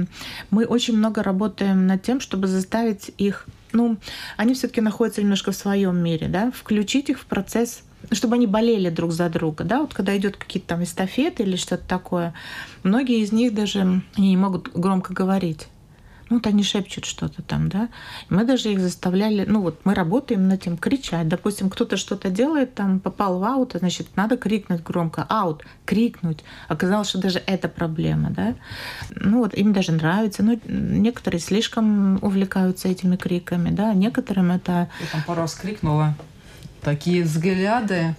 мы 0.50 0.66
очень 0.66 0.96
много 0.96 1.22
работаем 1.22 1.86
над 1.86 2.02
тем, 2.02 2.20
чтобы 2.20 2.46
заставить 2.46 3.10
их 3.18 3.46
ну, 3.72 3.98
они 4.38 4.54
все-таки 4.54 4.80
находятся 4.80 5.20
немножко 5.20 5.50
в 5.50 5.56
своем 5.56 5.98
мире, 5.98 6.28
да, 6.28 6.50
включить 6.50 7.10
их 7.10 7.20
в 7.20 7.26
процесс 7.26 7.82
чтобы 8.12 8.36
они 8.36 8.46
болели 8.46 8.88
друг 8.88 9.12
за 9.12 9.28
друга, 9.28 9.64
да, 9.64 9.80
вот 9.80 9.94
когда 9.94 10.16
идет 10.16 10.36
какие-то 10.36 10.68
там 10.68 10.84
эстафеты 10.84 11.42
или 11.42 11.56
что-то 11.56 11.82
такое, 11.88 12.34
многие 12.82 13.20
из 13.20 13.32
них 13.32 13.54
даже 13.54 14.02
не 14.16 14.36
могут 14.36 14.70
громко 14.72 15.12
говорить, 15.12 15.66
ну, 16.28 16.36
вот 16.36 16.46
они 16.46 16.62
шепчут 16.64 17.04
что-то 17.04 17.42
там, 17.42 17.68
да. 17.68 17.88
Мы 18.28 18.44
даже 18.44 18.72
их 18.72 18.80
заставляли, 18.80 19.44
ну 19.46 19.60
вот 19.60 19.80
мы 19.84 19.94
работаем 19.94 20.48
над 20.48 20.60
этим, 20.60 20.76
кричать. 20.76 21.28
Допустим, 21.28 21.70
кто-то 21.70 21.96
что-то 21.96 22.30
делает, 22.30 22.74
там 22.74 22.98
попал 22.98 23.38
в 23.38 23.44
аут, 23.44 23.76
значит, 23.78 24.08
надо 24.16 24.36
крикнуть 24.36 24.82
громко, 24.82 25.24
аут, 25.28 25.64
крикнуть. 25.84 26.42
Оказалось, 26.68 27.08
что 27.08 27.18
даже 27.18 27.40
это 27.46 27.68
проблема, 27.68 28.30
да. 28.30 28.54
Ну 29.10 29.38
вот 29.38 29.54
им 29.54 29.72
даже 29.72 29.92
нравится, 29.92 30.42
но 30.42 30.56
некоторые 30.66 31.40
слишком 31.40 32.22
увлекаются 32.22 32.88
этими 32.88 33.16
криками, 33.16 33.70
да, 33.70 33.94
некоторым 33.94 34.50
это... 34.50 34.88
Я 35.00 35.06
там 35.12 35.22
пару 35.26 35.42
раз 35.42 35.54
крикнула. 35.54 36.14
Такие 36.82 37.22
взгляды. 37.22 38.16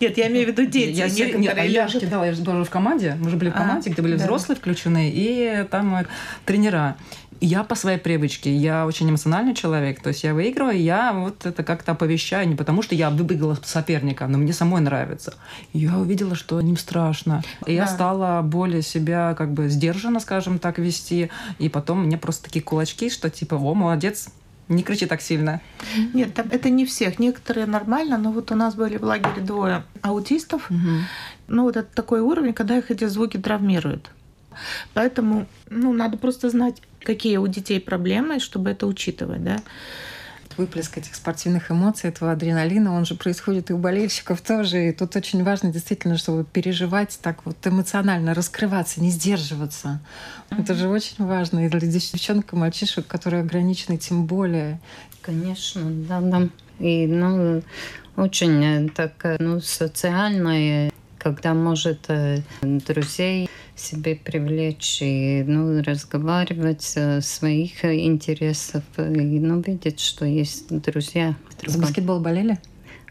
Нет, 0.00 0.16
я 0.18 0.28
имею 0.28 0.46
в 0.46 0.48
виду 0.50 0.66
дети. 0.66 0.96
Я, 0.96 1.08
некоторые 1.08 1.38
нет, 1.38 1.58
а 1.58 1.64
я 1.64 1.88
же 1.88 2.00
кидала, 2.00 2.24
я 2.24 2.32
же 2.32 2.42
тоже 2.42 2.64
в 2.64 2.70
команде. 2.70 3.16
Мы 3.20 3.30
же 3.30 3.36
были 3.36 3.50
в 3.50 3.54
а, 3.54 3.58
команде, 3.58 3.90
а, 3.90 3.92
где 3.92 4.02
были 4.02 4.16
да. 4.16 4.24
взрослые 4.24 4.56
включены, 4.56 5.10
и 5.14 5.66
там 5.70 6.06
тренера 6.44 6.96
я 7.40 7.64
по 7.64 7.74
своей 7.74 7.98
привычке, 7.98 8.54
я 8.54 8.86
очень 8.86 9.10
эмоциональный 9.10 9.54
человек, 9.54 10.00
то 10.00 10.08
есть 10.08 10.24
я 10.24 10.34
выигрываю, 10.34 10.80
я 10.80 11.12
вот 11.12 11.44
это 11.44 11.62
как-то 11.62 11.92
оповещаю, 11.92 12.48
не 12.48 12.54
потому 12.54 12.82
что 12.82 12.94
я 12.94 13.10
выиграла 13.10 13.58
соперника, 13.62 14.26
но 14.26 14.38
мне 14.38 14.52
самой 14.52 14.80
нравится. 14.80 15.34
И 15.72 15.80
я 15.80 15.98
увидела, 15.98 16.34
что 16.34 16.60
им 16.60 16.76
страшно. 16.76 17.42
И 17.62 17.66
да. 17.66 17.72
я 17.72 17.86
стала 17.86 18.40
более 18.42 18.82
себя 18.82 19.34
как 19.36 19.52
бы 19.52 19.68
сдержанно, 19.68 20.20
скажем 20.20 20.58
так, 20.58 20.78
вести, 20.78 21.30
и 21.58 21.68
потом 21.68 22.04
мне 22.04 22.16
просто 22.16 22.44
такие 22.44 22.62
кулачки, 22.62 23.10
что 23.10 23.28
типа, 23.30 23.56
о, 23.56 23.74
молодец, 23.74 24.28
не 24.68 24.82
кричи 24.82 25.06
так 25.06 25.20
сильно. 25.20 25.60
Нет, 26.14 26.34
там, 26.34 26.48
это 26.50 26.70
не 26.70 26.84
всех. 26.84 27.18
Некоторые 27.18 27.66
нормально, 27.66 28.18
но 28.18 28.32
вот 28.32 28.50
у 28.50 28.54
нас 28.54 28.74
были 28.74 28.96
в 28.96 29.04
лагере 29.04 29.42
двое 29.42 29.84
аутистов. 30.02 30.70
Угу. 30.70 30.90
Ну, 31.48 31.62
вот 31.64 31.76
это 31.76 31.88
такой 31.94 32.20
уровень, 32.20 32.54
когда 32.54 32.78
их 32.78 32.90
эти 32.90 33.06
звуки 33.06 33.36
травмируют. 33.36 34.10
Поэтому 34.94 35.46
ну, 35.68 35.92
надо 35.92 36.16
просто 36.16 36.48
знать, 36.50 36.80
какие 37.02 37.36
у 37.36 37.46
детей 37.46 37.80
проблемы, 37.80 38.40
чтобы 38.40 38.70
это 38.70 38.86
учитывать. 38.86 39.44
Да? 39.44 39.60
Выплеск 40.56 40.98
этих 40.98 41.14
спортивных 41.14 41.70
эмоций, 41.70 42.10
этого 42.10 42.32
адреналина, 42.32 42.92
он 42.94 43.04
же 43.04 43.14
происходит 43.14 43.70
и 43.70 43.72
у 43.72 43.78
болельщиков 43.78 44.40
тоже. 44.40 44.88
И 44.88 44.92
тут 44.92 45.16
очень 45.16 45.42
важно 45.44 45.72
действительно, 45.72 46.16
чтобы 46.16 46.44
переживать 46.44 47.18
так 47.22 47.44
вот 47.44 47.56
эмоционально, 47.66 48.34
раскрываться, 48.34 49.00
не 49.00 49.10
сдерживаться. 49.10 50.00
Mm-hmm. 50.50 50.62
Это 50.62 50.74
же 50.74 50.88
очень 50.88 51.24
важно 51.24 51.66
и 51.66 51.68
для 51.68 51.80
девчонок 51.80 52.52
и 52.52 52.56
мальчишек, 52.56 53.06
которые 53.06 53.42
ограничены, 53.42 53.98
тем 53.98 54.26
более. 54.26 54.80
Конечно, 55.22 55.82
да, 55.84 56.20
да. 56.20 56.48
И 56.78 57.06
ну, 57.06 57.62
очень 58.16 58.64
э, 58.64 58.88
так, 58.90 59.12
э, 59.24 59.36
ну, 59.38 59.60
социальное 59.60 60.90
когда 61.24 61.54
может 61.54 62.04
э, 62.08 62.42
друзей 62.60 63.48
себе 63.76 64.14
привлечь 64.14 64.98
и 65.00 65.42
ну, 65.46 65.82
разговаривать 65.82 66.94
о 66.96 67.20
своих 67.20 67.84
интересах 67.84 68.82
и 68.98 69.02
ну, 69.02 69.60
видеть, 69.60 70.00
что 70.00 70.24
есть 70.24 70.68
друзья. 70.68 71.34
За 71.66 71.78
баскетбол 71.78 72.20
болели? 72.20 72.58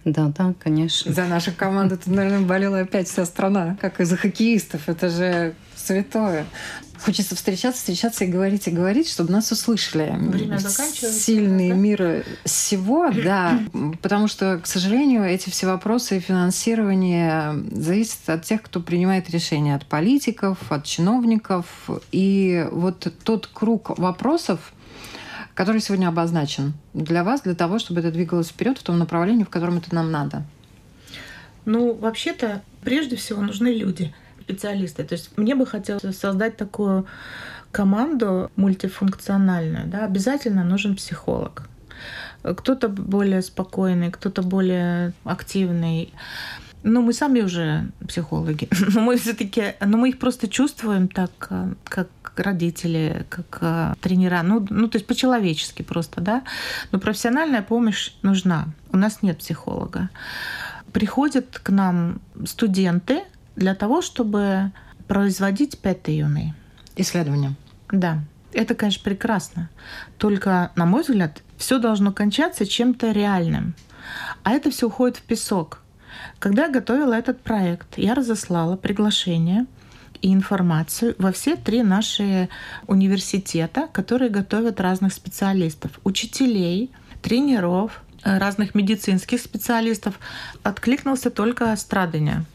Да, 0.06 0.32
да, 0.38 0.54
конечно. 0.60 1.14
За 1.14 1.26
нашу 1.26 1.52
команду 1.54 1.98
наверное, 2.06 2.46
болела 2.46 2.80
опять 2.80 3.08
вся 3.08 3.26
страна, 3.26 3.78
как 3.80 4.02
и 4.02 4.04
за 4.04 4.18
хоккеистов. 4.18 4.90
Это 4.90 5.10
же 5.10 5.56
святое. 5.86 6.46
Хочется 7.00 7.36
встречаться, 7.36 7.80
встречаться 7.80 8.24
и 8.24 8.28
говорить, 8.28 8.68
и 8.68 8.72
говорить, 8.72 9.10
чтобы 9.10 9.32
нас 9.32 9.52
услышали. 9.52 10.16
Время 10.18 10.58
заканчивается. 10.58 11.20
Сильные 11.20 11.74
да? 11.74 11.76
мира 11.76 12.24
всего, 12.46 13.10
да. 13.12 13.60
Потому 14.02 14.28
что, 14.28 14.60
к 14.60 14.68
сожалению, 14.68 15.26
эти 15.26 15.50
все 15.50 15.68
вопросы 15.68 16.20
финансирования 16.20 17.56
зависят 17.72 18.30
от 18.30 18.44
тех, 18.44 18.62
кто 18.62 18.80
принимает 18.80 19.30
решения, 19.30 19.76
от 19.76 19.86
политиков, 19.86 20.58
от 20.72 20.86
чиновников. 20.86 21.66
И 22.14 22.66
вот 22.72 23.12
тот 23.24 23.48
круг 23.48 23.98
вопросов, 24.00 24.72
который 25.56 25.82
сегодня 25.82 26.08
обозначен 26.08 26.74
для 26.94 27.26
вас, 27.26 27.42
для 27.42 27.56
того, 27.56 27.80
чтобы 27.80 28.00
это 28.00 28.12
двигалось 28.12 28.48
вперед 28.48 28.78
в 28.78 28.84
том 28.84 28.98
направлении, 28.98 29.44
в 29.44 29.50
котором 29.50 29.78
это 29.78 29.94
нам 29.94 30.10
надо? 30.10 30.44
Ну, 31.66 31.94
вообще-то, 31.94 32.62
прежде 32.82 33.16
всего 33.16 33.42
нужны 33.42 33.68
люди, 33.68 34.14
специалисты. 34.44 35.04
То 35.04 35.16
есть 35.16 35.38
мне 35.38 35.56
бы 35.56 35.66
хотелось 35.66 36.18
создать 36.18 36.58
такую 36.58 37.06
команду 37.72 38.52
мультифункциональную. 38.56 39.88
Да? 39.88 40.06
Обязательно 40.06 40.64
нужен 40.64 40.96
психолог. 40.96 41.64
Кто-то 42.44 42.90
более 42.90 43.42
спокойный, 43.42 44.12
кто-то 44.12 44.42
более 44.44 45.14
активный. 45.24 46.14
Ну, 46.84 47.02
мы 47.02 47.14
сами 47.14 47.42
уже 47.42 47.86
психологи, 48.08 48.68
но 48.94 49.02
мы 49.02 49.18
все-таки, 49.18 49.76
но 49.80 49.98
мы 49.98 50.10
их 50.10 50.20
просто 50.20 50.48
чувствуем 50.50 51.08
так, 51.08 51.32
как 51.86 52.10
родители, 52.36 53.26
как 53.30 53.58
э, 53.62 53.94
тренера, 54.02 54.42
ну, 54.44 54.66
ну 54.70 54.88
то 54.88 54.98
есть 54.98 55.08
по-человечески 55.08 55.84
просто, 55.84 56.20
да. 56.22 56.44
Но 56.92 57.00
профессиональная 57.00 57.62
помощь 57.62 58.12
нужна. 58.22 58.68
У 58.92 58.98
нас 58.98 59.22
нет 59.22 59.38
психолога. 59.38 60.10
Приходят 60.92 61.60
к 61.64 61.70
нам 61.70 62.20
студенты 62.46 63.24
для 63.56 63.76
того, 63.76 64.02
чтобы 64.02 64.72
производить 65.08 65.80
пятые 65.80 66.54
Исследования. 66.96 67.54
Да. 67.92 68.20
Это, 68.54 68.76
конечно, 68.76 69.04
прекрасно. 69.04 69.70
Только, 70.18 70.72
на 70.76 70.86
мой 70.86 71.02
взгляд, 71.02 71.42
все 71.58 71.80
должно 71.80 72.12
кончаться 72.12 72.66
чем-то 72.66 73.12
реальным. 73.12 73.74
А 74.44 74.52
это 74.52 74.70
все 74.70 74.88
уходит 74.88 75.18
в 75.18 75.24
песок. 75.24 75.80
Когда 76.40 76.66
я 76.66 76.72
готовила 76.72 77.14
этот 77.14 77.42
проект, 77.42 77.98
я 77.98 78.14
разослала 78.14 78.76
приглашение 78.76 79.66
и 80.22 80.34
информацию 80.34 81.16
во 81.18 81.32
все 81.32 81.56
три 81.56 81.84
наши 81.84 82.50
университета, 82.88 83.88
которые 83.92 84.30
готовят 84.30 84.80
разных 84.80 85.14
специалистов, 85.14 86.00
учителей, 86.04 86.92
тренеров, 87.22 88.02
э, 88.24 88.38
разных 88.38 88.76
медицинских 88.76 89.42
специалистов. 89.42 90.20
Откликнулся 90.64 91.30
только 91.30 91.76
Страдания. 91.76 92.46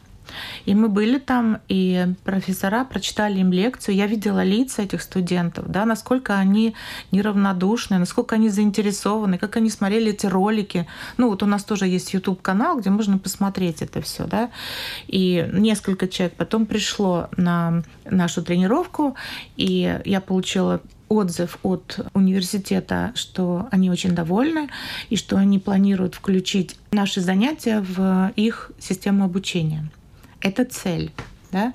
И 0.65 0.75
мы 0.75 0.89
были 0.89 1.17
там, 1.19 1.59
и 1.67 2.07
профессора 2.23 2.85
прочитали 2.85 3.39
им 3.39 3.51
лекцию. 3.51 3.95
Я 3.95 4.07
видела 4.07 4.43
лица 4.43 4.81
этих 4.81 5.01
студентов, 5.01 5.69
да, 5.69 5.85
насколько 5.85 6.37
они 6.37 6.75
неравнодушны, 7.11 7.97
насколько 7.97 8.35
они 8.35 8.49
заинтересованы, 8.49 9.37
как 9.37 9.57
они 9.57 9.69
смотрели 9.69 10.11
эти 10.11 10.25
ролики. 10.25 10.87
Ну, 11.17 11.29
вот 11.29 11.43
у 11.43 11.45
нас 11.45 11.63
тоже 11.63 11.87
есть 11.87 12.13
YouTube-канал, 12.13 12.79
где 12.79 12.89
можно 12.89 13.17
посмотреть 13.17 13.81
это 13.81 14.01
все, 14.01 14.25
да. 14.25 14.49
И 15.07 15.49
несколько 15.53 16.07
человек 16.07 16.35
потом 16.35 16.65
пришло 16.65 17.29
на 17.37 17.83
нашу 18.05 18.43
тренировку, 18.43 19.15
и 19.57 19.99
я 20.05 20.21
получила 20.21 20.81
отзыв 21.09 21.57
от 21.63 21.99
университета, 22.13 23.11
что 23.15 23.67
они 23.71 23.89
очень 23.89 24.11
довольны 24.11 24.69
и 25.09 25.15
что 25.15 25.37
они 25.37 25.59
планируют 25.59 26.15
включить 26.15 26.77
наши 26.91 27.19
занятия 27.19 27.81
в 27.81 28.31
их 28.35 28.71
систему 28.79 29.25
обучения 29.25 29.89
это 30.41 30.65
цель. 30.65 31.11
Да? 31.51 31.73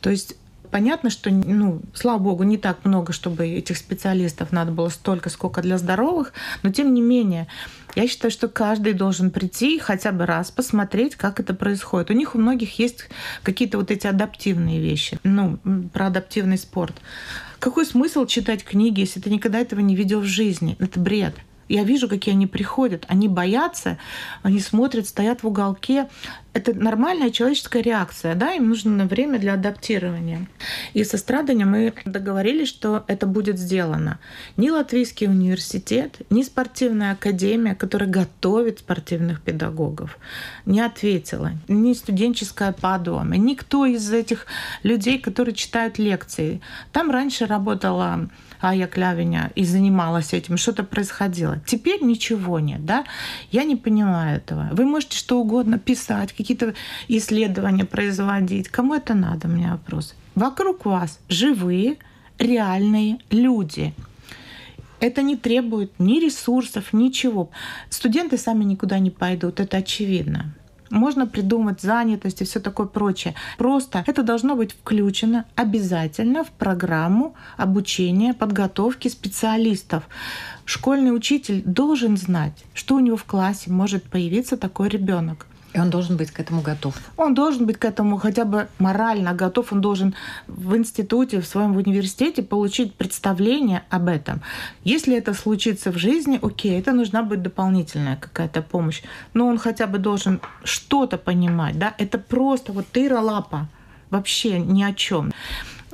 То 0.00 0.10
есть 0.10 0.36
понятно, 0.72 1.10
что, 1.10 1.30
ну, 1.30 1.80
слава 1.94 2.18
богу, 2.18 2.42
не 2.42 2.56
так 2.56 2.84
много, 2.84 3.12
чтобы 3.12 3.46
этих 3.46 3.76
специалистов 3.76 4.50
надо 4.50 4.72
было 4.72 4.88
столько, 4.88 5.28
сколько 5.28 5.62
для 5.62 5.78
здоровых, 5.78 6.32
но 6.62 6.72
тем 6.72 6.92
не 6.94 7.02
менее, 7.02 7.46
я 7.94 8.08
считаю, 8.08 8.32
что 8.32 8.48
каждый 8.48 8.94
должен 8.94 9.30
прийти 9.30 9.78
хотя 9.78 10.12
бы 10.12 10.24
раз 10.24 10.50
посмотреть, 10.50 11.14
как 11.14 11.38
это 11.38 11.54
происходит. 11.54 12.10
У 12.10 12.14
них 12.14 12.34
у 12.34 12.38
многих 12.38 12.78
есть 12.78 13.08
какие-то 13.42 13.78
вот 13.78 13.90
эти 13.90 14.06
адаптивные 14.06 14.80
вещи, 14.80 15.18
ну, 15.22 15.58
про 15.92 16.06
адаптивный 16.06 16.58
спорт. 16.58 16.94
Какой 17.58 17.86
смысл 17.86 18.26
читать 18.26 18.64
книги, 18.64 19.00
если 19.00 19.20
ты 19.20 19.30
никогда 19.30 19.60
этого 19.60 19.80
не 19.80 19.94
видел 19.94 20.20
в 20.20 20.24
жизни? 20.26 20.76
Это 20.80 20.98
бред. 20.98 21.34
Я 21.68 21.84
вижу, 21.84 22.08
какие 22.08 22.34
они 22.34 22.46
приходят. 22.46 23.04
Они 23.08 23.28
боятся, 23.28 23.98
они 24.42 24.60
смотрят, 24.60 25.06
стоят 25.06 25.42
в 25.42 25.48
уголке. 25.48 26.08
Это 26.54 26.74
нормальная 26.74 27.30
человеческая 27.30 27.82
реакция, 27.82 28.34
да, 28.34 28.52
им 28.52 28.68
нужно 28.68 29.06
время 29.06 29.38
для 29.38 29.54
адаптирования. 29.54 30.46
И 30.92 31.02
со 31.02 31.16
Страдания 31.16 31.64
мы 31.64 31.94
договорились, 32.04 32.68
что 32.68 33.04
это 33.06 33.26
будет 33.26 33.58
сделано. 33.58 34.18
Ни 34.58 34.68
Латвийский 34.68 35.28
университет, 35.28 36.18
ни 36.28 36.42
спортивная 36.42 37.12
академия, 37.12 37.74
которая 37.74 38.10
готовит 38.10 38.80
спортивных 38.80 39.40
педагогов, 39.40 40.18
не 40.66 40.80
ответила. 40.80 41.52
Ни 41.68 41.94
студенческая 41.94 42.72
падуама, 42.72 43.38
никто 43.38 43.86
из 43.86 44.12
этих 44.12 44.46
людей, 44.82 45.18
которые 45.18 45.54
читают 45.54 45.98
лекции. 45.98 46.60
Там 46.92 47.10
раньше 47.10 47.46
работала 47.46 48.28
а 48.62 48.74
я 48.74 48.86
Клявиня 48.86 49.50
и 49.56 49.64
занималась 49.64 50.32
этим, 50.32 50.56
что-то 50.56 50.84
происходило. 50.84 51.60
Теперь 51.66 52.02
ничего 52.02 52.60
нет, 52.60 52.86
да? 52.86 53.04
Я 53.50 53.64
не 53.64 53.74
понимаю 53.74 54.36
этого. 54.36 54.68
Вы 54.72 54.84
можете 54.84 55.18
что 55.18 55.40
угодно 55.40 55.78
писать, 55.78 56.32
какие-то 56.32 56.74
исследования 57.08 57.84
производить. 57.84 58.68
Кому 58.68 58.94
это 58.94 59.14
надо, 59.14 59.48
у 59.48 59.50
меня 59.50 59.72
вопрос. 59.72 60.14
Вокруг 60.36 60.86
вас 60.86 61.18
живые, 61.28 61.96
реальные 62.38 63.18
люди. 63.30 63.94
Это 65.00 65.22
не 65.22 65.36
требует 65.36 65.98
ни 65.98 66.20
ресурсов, 66.20 66.92
ничего. 66.92 67.50
Студенты 67.90 68.38
сами 68.38 68.62
никуда 68.62 69.00
не 69.00 69.10
пойдут, 69.10 69.58
это 69.58 69.78
очевидно. 69.78 70.54
Можно 70.92 71.26
придумать 71.26 71.80
занятость 71.80 72.42
и 72.42 72.44
все 72.44 72.60
такое 72.60 72.86
прочее. 72.86 73.34
Просто 73.56 74.04
это 74.06 74.22
должно 74.22 74.56
быть 74.56 74.72
включено 74.72 75.46
обязательно 75.56 76.44
в 76.44 76.50
программу 76.50 77.34
обучения, 77.56 78.34
подготовки 78.34 79.08
специалистов. 79.08 80.04
Школьный 80.66 81.16
учитель 81.16 81.62
должен 81.64 82.18
знать, 82.18 82.62
что 82.74 82.96
у 82.96 83.00
него 83.00 83.16
в 83.16 83.24
классе 83.24 83.70
может 83.70 84.04
появиться 84.04 84.58
такой 84.58 84.90
ребенок. 84.90 85.46
И 85.74 85.78
он 85.78 85.90
должен 85.90 86.16
быть 86.16 86.30
к 86.30 86.40
этому 86.40 86.60
готов. 86.60 86.94
Он 87.16 87.34
должен 87.34 87.66
быть 87.66 87.78
к 87.78 87.84
этому 87.84 88.18
хотя 88.18 88.44
бы 88.44 88.68
морально 88.78 89.32
готов. 89.32 89.72
Он 89.72 89.80
должен 89.80 90.14
в 90.46 90.76
институте, 90.76 91.40
в 91.40 91.46
своем 91.46 91.76
университете 91.76 92.42
получить 92.42 92.94
представление 92.94 93.82
об 93.88 94.08
этом. 94.08 94.42
Если 94.84 95.16
это 95.16 95.32
случится 95.34 95.90
в 95.90 95.96
жизни, 95.96 96.38
окей, 96.42 96.78
это 96.78 96.92
нужна 96.92 97.22
будет 97.22 97.42
дополнительная 97.42 98.16
какая-то 98.16 98.62
помощь. 98.62 99.02
Но 99.34 99.46
он 99.46 99.58
хотя 99.58 99.86
бы 99.86 99.98
должен 99.98 100.40
что-то 100.64 101.16
понимать. 101.16 101.78
Да? 101.78 101.94
Это 101.98 102.18
просто 102.18 102.72
вот 102.72 102.86
тыра 102.88 103.20
лапа. 103.20 103.68
Вообще 104.10 104.58
ни 104.58 104.82
о 104.82 104.92
чем. 104.92 105.32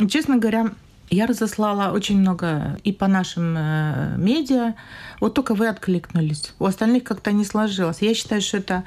Честно 0.08 0.38
говоря, 0.38 0.72
я 1.10 1.26
разослала 1.26 1.92
очень 1.92 2.18
много 2.18 2.78
и 2.84 2.92
по 2.92 3.06
нашим 3.06 3.54
э, 3.56 4.14
медиа. 4.16 4.74
Вот 5.20 5.34
только 5.34 5.54
вы 5.54 5.68
откликнулись. 5.68 6.52
У 6.58 6.64
остальных 6.64 7.04
как-то 7.04 7.32
не 7.32 7.44
сложилось. 7.44 8.02
Я 8.02 8.14
считаю, 8.14 8.40
что 8.40 8.58
это 8.58 8.84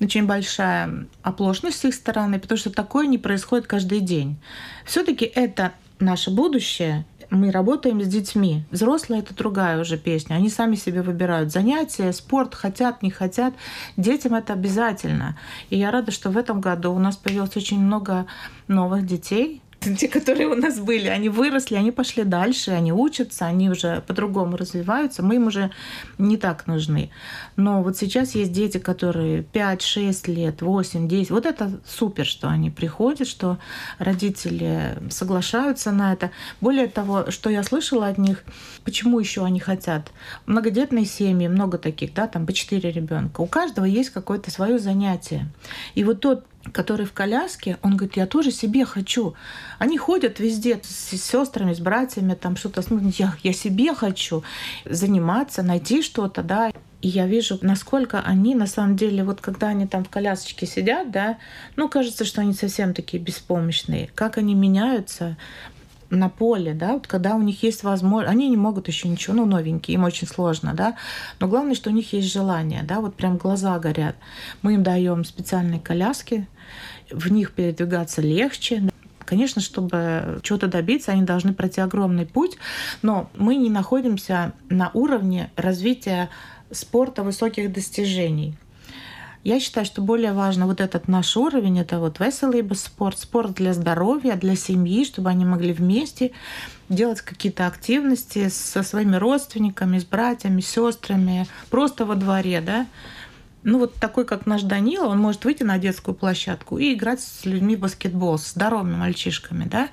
очень 0.00 0.26
большая 0.26 1.06
оплошность 1.22 1.78
с 1.78 1.84
их 1.84 1.94
стороны, 1.94 2.38
потому 2.38 2.58
что 2.58 2.70
такое 2.70 3.06
не 3.06 3.18
происходит 3.18 3.66
каждый 3.66 4.00
день. 4.00 4.36
Все-таки 4.84 5.24
это 5.24 5.72
наше 5.98 6.30
будущее, 6.30 7.04
мы 7.30 7.50
работаем 7.50 8.00
с 8.02 8.06
детьми. 8.06 8.64
Взрослые 8.70 9.22
это 9.22 9.34
другая 9.34 9.80
уже 9.80 9.96
песня. 9.96 10.34
Они 10.34 10.48
сами 10.48 10.76
себе 10.76 11.02
выбирают 11.02 11.52
занятия, 11.52 12.12
спорт, 12.12 12.54
хотят, 12.54 13.02
не 13.02 13.10
хотят. 13.10 13.54
Детям 13.96 14.34
это 14.34 14.52
обязательно. 14.52 15.36
И 15.70 15.78
я 15.78 15.90
рада, 15.90 16.12
что 16.12 16.30
в 16.30 16.36
этом 16.36 16.60
году 16.60 16.92
у 16.92 16.98
нас 16.98 17.16
появилось 17.16 17.56
очень 17.56 17.80
много 17.80 18.26
новых 18.68 19.06
детей, 19.06 19.62
те, 19.94 20.08
которые 20.16 20.48
у 20.48 20.54
нас 20.54 20.78
были, 20.78 21.08
они 21.08 21.28
выросли, 21.28 21.76
они 21.76 21.92
пошли 21.92 22.24
дальше, 22.24 22.70
они 22.70 22.92
учатся, 22.92 23.46
они 23.46 23.70
уже 23.70 24.02
по-другому 24.06 24.56
развиваются, 24.56 25.22
мы 25.22 25.36
им 25.36 25.46
уже 25.46 25.70
не 26.18 26.36
так 26.36 26.66
нужны. 26.66 27.10
Но 27.56 27.82
вот 27.82 27.96
сейчас 27.96 28.34
есть 28.34 28.52
дети, 28.52 28.78
которые 28.78 29.42
5, 29.42 29.82
6 29.82 30.28
лет, 30.28 30.62
8, 30.62 31.08
10. 31.08 31.30
Вот 31.30 31.46
это 31.46 31.80
супер, 31.86 32.26
что 32.26 32.48
они 32.48 32.70
приходят, 32.70 33.28
что 33.28 33.58
родители 33.98 34.98
соглашаются 35.10 35.92
на 35.92 36.12
это. 36.12 36.30
Более 36.60 36.88
того, 36.88 37.30
что 37.30 37.50
я 37.50 37.62
слышала 37.62 38.08
от 38.08 38.18
них, 38.18 38.44
почему 38.84 39.20
еще 39.20 39.44
они 39.44 39.60
хотят. 39.60 40.10
Многодетные 40.46 41.04
семьи, 41.04 41.48
много 41.48 41.78
таких, 41.78 42.14
да, 42.14 42.26
там 42.26 42.46
по 42.46 42.52
4 42.52 42.90
ребенка. 42.90 43.40
У 43.40 43.46
каждого 43.46 43.84
есть 43.84 44.10
какое-то 44.10 44.50
свое 44.50 44.78
занятие. 44.78 45.48
И 45.94 46.04
вот 46.04 46.20
тот 46.20 46.44
который 46.72 47.06
в 47.06 47.12
коляске, 47.12 47.78
он 47.82 47.96
говорит, 47.96 48.16
я 48.16 48.26
тоже 48.26 48.50
себе 48.50 48.84
хочу. 48.84 49.34
Они 49.78 49.98
ходят 49.98 50.40
везде 50.40 50.80
с 50.82 51.16
сестрами, 51.16 51.74
с 51.74 51.80
братьями, 51.80 52.34
там 52.34 52.56
что-то 52.56 52.82
смотрят. 52.82 53.14
Я, 53.14 53.34
я 53.42 53.52
себе 53.52 53.94
хочу 53.94 54.42
заниматься, 54.84 55.62
найти 55.62 56.02
что-то, 56.02 56.42
да. 56.42 56.72
И 57.02 57.08
я 57.08 57.26
вижу, 57.26 57.58
насколько 57.62 58.20
они 58.20 58.54
на 58.54 58.66
самом 58.66 58.96
деле, 58.96 59.22
вот 59.22 59.40
когда 59.40 59.68
они 59.68 59.86
там 59.86 60.04
в 60.04 60.08
колясочке 60.08 60.66
сидят, 60.66 61.10
да, 61.10 61.38
ну, 61.76 61.88
кажется, 61.88 62.24
что 62.24 62.40
они 62.40 62.52
совсем 62.52 62.94
такие 62.94 63.22
беспомощные. 63.22 64.10
Как 64.14 64.38
они 64.38 64.54
меняются 64.54 65.36
на 66.10 66.28
поле, 66.28 66.72
да, 66.72 66.92
вот 66.94 67.06
когда 67.06 67.34
у 67.34 67.42
них 67.42 67.62
есть 67.62 67.82
возможность, 67.82 68.32
они 68.32 68.48
не 68.48 68.56
могут 68.56 68.88
еще 68.88 69.08
ничего, 69.08 69.34
ну, 69.34 69.46
новенькие, 69.46 69.96
им 69.96 70.04
очень 70.04 70.28
сложно, 70.28 70.72
да, 70.74 70.96
но 71.40 71.48
главное, 71.48 71.74
что 71.74 71.90
у 71.90 71.92
них 71.92 72.12
есть 72.12 72.32
желание, 72.32 72.82
да, 72.82 73.00
вот 73.00 73.14
прям 73.16 73.36
глаза 73.36 73.78
горят. 73.78 74.16
Мы 74.62 74.74
им 74.74 74.82
даем 74.82 75.24
специальные 75.24 75.80
коляски, 75.80 76.46
в 77.10 77.30
них 77.30 77.52
передвигаться 77.52 78.22
легче. 78.22 78.82
Конечно, 79.24 79.60
чтобы 79.60 80.40
чего-то 80.42 80.68
добиться, 80.68 81.12
они 81.12 81.22
должны 81.22 81.52
пройти 81.52 81.80
огромный 81.80 82.26
путь, 82.26 82.58
но 83.02 83.28
мы 83.36 83.56
не 83.56 83.70
находимся 83.70 84.52
на 84.68 84.90
уровне 84.94 85.50
развития 85.56 86.30
спорта 86.70 87.22
высоких 87.22 87.72
достижений. 87.72 88.54
Я 89.46 89.60
считаю, 89.60 89.86
что 89.86 90.02
более 90.02 90.32
важно 90.32 90.66
вот 90.66 90.80
этот 90.80 91.06
наш 91.06 91.36
уровень, 91.36 91.78
это 91.78 92.00
вот 92.00 92.18
веселый 92.18 92.68
спорт, 92.74 93.16
спорт 93.16 93.52
для 93.52 93.74
здоровья, 93.74 94.34
для 94.34 94.56
семьи, 94.56 95.04
чтобы 95.04 95.30
они 95.30 95.44
могли 95.44 95.72
вместе 95.72 96.32
делать 96.88 97.20
какие-то 97.20 97.68
активности 97.68 98.48
со 98.48 98.82
своими 98.82 99.14
родственниками, 99.14 100.00
с 100.00 100.04
братьями, 100.04 100.60
сестрами, 100.60 101.46
просто 101.70 102.04
во 102.04 102.16
дворе, 102.16 102.60
да. 102.60 102.86
Ну 103.66 103.80
вот 103.80 103.94
такой, 103.94 104.24
как 104.24 104.46
наш 104.46 104.62
Данила, 104.62 105.06
он 105.06 105.18
может 105.18 105.44
выйти 105.44 105.64
на 105.64 105.76
детскую 105.76 106.14
площадку 106.14 106.78
и 106.78 106.94
играть 106.94 107.20
с 107.20 107.44
людьми 107.44 107.74
в 107.74 107.80
баскетбол, 107.80 108.38
с 108.38 108.52
здоровыми 108.52 108.94
мальчишками, 108.94 109.64
да. 109.64 109.88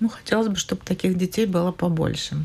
Ну, 0.00 0.08
хотелось 0.08 0.48
бы, 0.48 0.56
чтобы 0.56 0.82
таких 0.84 1.16
детей 1.16 1.46
было 1.46 1.70
побольше. 1.70 2.44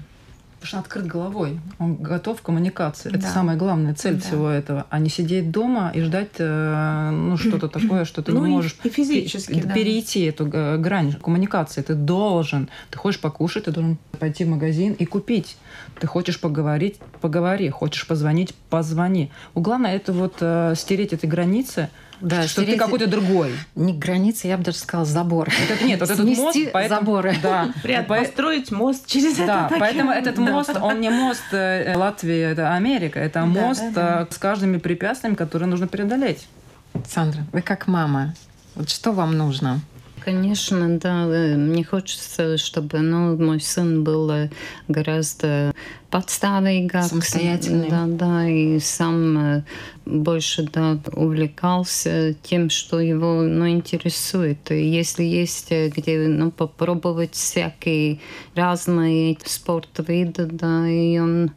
Потому 0.64 0.68
что 0.70 0.78
он 0.78 0.84
открыт 0.84 1.08
головой, 1.08 1.60
он 1.78 1.96
готов 1.96 2.42
к 2.42 2.46
коммуникации. 2.46 3.10
Да. 3.10 3.18
Это 3.18 3.28
самая 3.28 3.58
главная 3.58 3.94
цель 3.96 4.16
да. 4.16 4.22
всего 4.22 4.48
этого, 4.48 4.86
а 4.90 5.00
не 5.00 5.10
сидеть 5.10 5.52
дома 5.52 5.92
и 5.94 6.00
ждать 6.00 6.36
э, 6.38 7.10
ну, 7.12 7.36
что-то 7.36 7.68
такое, 7.80 8.06
что 8.06 8.24
ты 8.24 8.32
ну, 8.32 8.46
не 8.46 8.52
можешь 8.52 8.78
и 8.82 8.88
физически, 8.88 9.62
да. 9.62 9.74
перейти 9.74 10.22
эту 10.24 10.46
грань 10.46 11.16
коммуникации. 11.22 11.82
Ты 11.82 11.96
должен, 11.96 12.70
ты 12.92 12.98
хочешь 12.98 13.20
покушать, 13.20 13.66
ты 13.66 13.72
должен 13.72 13.98
пойти 14.18 14.46
в 14.46 14.48
магазин 14.48 14.94
и 14.94 15.04
купить. 15.04 15.58
Ты 16.00 16.08
хочешь 16.08 16.40
поговорить, 16.40 16.98
поговори. 17.20 17.70
Хочешь 17.70 18.08
позвонить, 18.08 18.56
позвони. 18.70 19.32
Главное 19.56 19.94
это 19.94 20.14
вот 20.14 20.36
э, 20.40 20.76
стереть 20.78 21.12
эти 21.12 21.26
границы, 21.26 21.90
да, 22.24 22.48
что 22.48 22.66
ты 22.66 22.78
какой-то 22.78 23.08
другой. 23.08 23.54
Не 23.76 23.94
границы, 23.94 24.48
я 24.48 24.58
бы 24.58 24.64
даже 24.64 24.78
сказала 24.78 25.06
забор. 25.06 25.50
Вот 25.60 25.72
это, 25.78 25.84
нет, 25.84 26.00
вот 26.00 26.10
этот 26.10 26.26
мост, 26.26 26.58
поэтому, 26.72 27.00
заборы. 27.00 27.36
Да, 27.44 27.74
построить 28.08 28.72
мост 28.72 29.06
через 29.08 29.36
да, 29.36 29.68
это. 29.68 29.80
Поэтому 29.80 30.12
этот 30.12 30.38
мост, 30.38 30.72
он 30.82 31.02
не 31.02 31.10
мост 31.10 31.44
э, 31.52 31.94
Латвии, 31.96 32.40
это 32.40 32.74
Америка, 32.74 33.20
это 33.20 33.46
мост 33.46 33.84
э, 33.96 34.26
с 34.30 34.38
каждыми 34.38 34.78
препятствиями, 34.78 35.36
которые 35.36 35.68
нужно 35.68 35.88
преодолеть. 35.88 36.48
Сандра, 37.08 37.44
вы 37.52 37.62
как 37.62 37.88
мама, 37.88 38.34
вот 38.76 38.90
что 38.90 39.12
вам 39.12 39.38
нужно? 39.38 39.82
Конечно, 40.24 40.98
да. 41.00 41.26
Мне 41.26 41.84
хочется, 41.84 42.58
чтобы 42.58 43.00
ну, 43.00 43.38
мой 43.38 43.60
сын 43.60 44.04
был 44.04 44.32
гораздо 44.88 45.74
подставīgāks. 46.10 47.10
Самостоятельный. 47.10 47.90
Да, 47.90 48.06
да, 48.08 48.48
и 48.48 48.80
сам 48.80 49.64
больше 50.06 50.64
да, 50.64 50.98
увлекался 51.14 52.36
тем, 52.44 52.70
что 52.70 53.00
его 53.00 53.42
ну, 53.42 53.68
интересует. 53.70 54.72
И 54.72 54.90
если 54.90 55.24
есть 55.24 55.72
где 55.72 56.28
ну, 56.28 56.52
попробовать 56.52 57.36
всякие 57.36 58.20
разные 58.56 59.38
спортвиды, 59.44 60.46
да, 60.46 60.88
и 60.88 61.18
он 61.18 61.52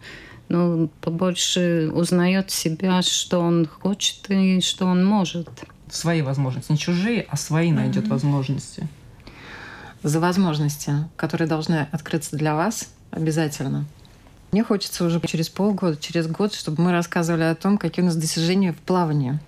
ну, 0.49 0.89
побольше 1.01 1.91
узнает 1.93 2.51
себя, 2.51 3.03
что 3.03 3.41
он 3.41 3.67
хочет 3.67 4.29
и 4.29 4.61
что 4.61 4.87
он 4.87 5.05
может 5.05 5.49
свои 5.91 6.23
возможности, 6.23 6.73
не 6.73 6.79
чужие, 6.79 7.27
а 7.29 7.37
свои 7.37 7.73
найдет 7.73 8.05
mm-hmm. 8.05 8.11
возможности. 8.11 8.89
За 10.03 10.21
возможности, 10.21 10.93
которые 11.17 11.49
должны 11.49 11.89
открыться 11.93 12.37
для 12.37 12.55
вас 12.55 12.89
обязательно. 13.11 13.87
Мне 14.53 14.63
хочется 14.63 15.05
уже 15.05 15.21
через 15.27 15.49
полгода, 15.49 15.97
через 15.97 16.29
год, 16.29 16.55
чтобы 16.55 16.83
мы 16.83 16.93
рассказывали 16.93 17.43
о 17.43 17.55
том, 17.55 17.79
какие 17.79 18.03
у 18.03 18.07
нас 18.07 18.17
достижения 18.17 18.73
в 18.73 18.77
плавании. 18.77 19.39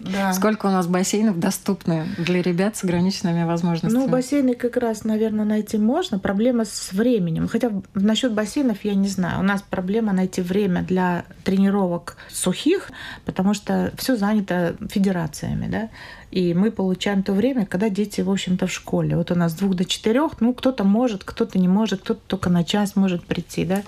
Да. 0.00 0.32
Сколько 0.32 0.66
у 0.66 0.70
нас 0.70 0.86
бассейнов 0.86 1.38
доступны 1.38 2.06
для 2.18 2.40
ребят 2.40 2.76
с 2.76 2.84
ограниченными 2.84 3.44
возможностями? 3.44 4.00
Ну, 4.00 4.08
бассейны 4.08 4.54
как 4.54 4.76
раз, 4.76 5.04
наверное, 5.04 5.44
найти 5.44 5.76
можно. 5.76 6.18
Проблема 6.18 6.64
с 6.64 6.92
временем. 6.92 7.48
Хотя 7.48 7.70
насчет 7.94 8.32
бассейнов 8.32 8.84
я 8.84 8.94
не 8.94 9.08
знаю. 9.08 9.40
У 9.40 9.42
нас 9.42 9.62
проблема 9.62 10.12
найти 10.12 10.40
время 10.40 10.82
для 10.82 11.24
тренировок 11.44 12.16
сухих, 12.30 12.90
потому 13.24 13.54
что 13.54 13.92
все 13.96 14.16
занято 14.16 14.76
федерациями, 14.88 15.66
да. 15.68 15.88
И 16.30 16.54
мы 16.54 16.70
получаем 16.70 17.22
то 17.22 17.32
время, 17.32 17.66
когда 17.66 17.88
дети, 17.88 18.20
в 18.20 18.30
общем-то, 18.30 18.66
в 18.66 18.72
школе. 18.72 19.16
Вот 19.16 19.30
у 19.30 19.34
нас 19.34 19.52
с 19.52 19.54
двух 19.54 19.74
до 19.74 19.84
четырех, 19.84 20.40
ну, 20.40 20.52
кто-то 20.52 20.84
может, 20.84 21.24
кто-то 21.24 21.58
не 21.58 21.68
может, 21.68 22.02
кто-то 22.02 22.20
только 22.26 22.50
на 22.50 22.64
час 22.64 22.96
может 22.96 23.24
прийти, 23.24 23.64
да. 23.64 23.82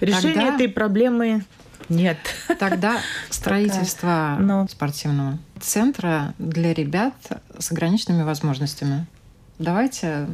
Решение 0.00 0.34
Тогда... 0.34 0.54
этой 0.54 0.68
проблемы 0.68 1.44
нет. 1.88 2.18
Тогда 2.58 3.00
строительство 3.30 4.36
Но... 4.38 4.66
спортивного 4.68 5.38
центра 5.60 6.34
для 6.38 6.74
ребят 6.74 7.14
с 7.58 7.70
ограниченными 7.72 8.22
возможностями. 8.22 9.06
Давайте 9.58 10.26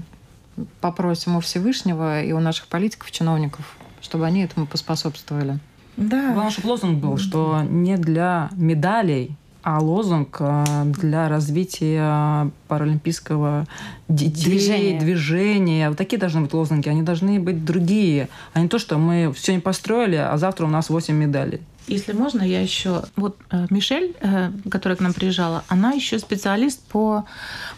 попросим 0.80 1.36
у 1.36 1.40
Всевышнего 1.40 2.22
и 2.22 2.32
у 2.32 2.40
наших 2.40 2.66
политиков, 2.66 3.10
чиновников, 3.10 3.76
чтобы 4.00 4.26
они 4.26 4.42
этому 4.42 4.66
поспособствовали. 4.66 5.58
Да. 5.96 6.32
Главное, 6.32 6.50
чтобы 6.50 6.68
лозунг 6.68 7.00
был, 7.00 7.18
что 7.18 7.62
не 7.62 7.96
для 7.96 8.48
медалей 8.52 9.36
а 9.62 9.80
лозунг 9.80 10.36
э, 10.40 10.64
для 10.86 11.28
развития 11.28 12.50
паралимпийского 12.68 13.66
движения. 14.08 14.98
движения. 14.98 15.88
Вот 15.88 15.98
такие 15.98 16.18
должны 16.18 16.42
быть 16.42 16.52
лозунги. 16.52 16.88
Они 16.88 17.02
должны 17.02 17.40
быть 17.40 17.64
другие, 17.64 18.28
а 18.52 18.60
не 18.60 18.68
то, 18.68 18.78
что 18.78 18.98
мы 18.98 19.32
все 19.32 19.54
не 19.54 19.60
построили, 19.60 20.16
а 20.16 20.36
завтра 20.36 20.66
у 20.66 20.68
нас 20.68 20.90
8 20.90 21.14
медалей. 21.14 21.60
Если 21.88 22.12
можно, 22.12 22.42
я 22.42 22.60
еще... 22.60 23.02
Вот 23.16 23.36
э, 23.50 23.66
Мишель, 23.70 24.14
э, 24.20 24.50
которая 24.70 24.96
к 24.96 25.00
нам 25.00 25.12
приезжала, 25.12 25.64
она 25.68 25.92
еще 25.92 26.18
специалист 26.18 26.80
по 26.80 27.24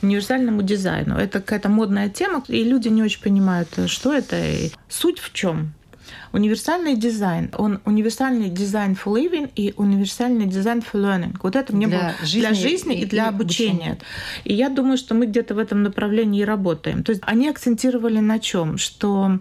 универсальному 0.03 0.63
дизайну. 0.63 1.17
Это 1.17 1.41
какая-то 1.41 1.69
модная 1.69 2.09
тема, 2.11 2.43
и 2.49 2.65
люди 2.65 2.89
не 2.89 3.03
очень 3.03 3.23
понимают, 3.23 3.69
что 3.87 4.13
это 4.13 4.37
и 4.39 4.71
суть 4.89 5.19
в 5.19 5.33
чем. 5.33 5.73
Универсальный 6.33 6.97
дизайн. 6.97 7.51
Он 7.57 7.81
универсальный 7.85 8.49
дизайн 8.49 8.93
for 8.93 9.15
living 9.15 9.51
и 9.55 9.73
универсальный 9.77 10.47
дизайн 10.47 10.81
for 10.81 11.01
learning. 11.01 11.37
Вот 11.43 11.57
это 11.57 11.75
мне 11.75 11.87
для 11.87 11.99
было 11.99 12.15
жизни 12.23 12.41
для 12.41 12.55
жизни 12.55 12.97
и, 12.97 13.03
и 13.03 13.07
для 13.07 13.29
обучения. 13.29 13.93
обучения. 13.93 13.99
И 14.45 14.55
я 14.55 14.69
думаю, 14.69 14.97
что 14.97 15.15
мы 15.15 15.27
где-то 15.27 15.55
в 15.55 15.59
этом 15.59 15.83
направлении 15.83 16.43
и 16.43 16.45
работаем. 16.45 17.03
То 17.03 17.11
есть 17.13 17.23
они 17.25 17.49
акцентировали 17.49 18.19
на 18.19 18.39
чем? 18.39 18.79
Что 18.79 19.39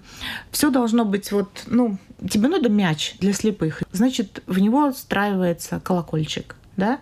все 0.52 0.70
должно 0.70 1.06
быть 1.06 1.32
вот, 1.32 1.64
ну, 1.68 1.98
тебе 2.30 2.48
надо 2.48 2.70
мяч 2.70 3.16
для 3.20 3.34
слепых. 3.34 3.84
Значит, 3.92 4.44
в 4.48 4.60
него 4.60 4.92
встраивается 4.92 5.80
колокольчик. 5.80 6.56
Да? 6.78 7.00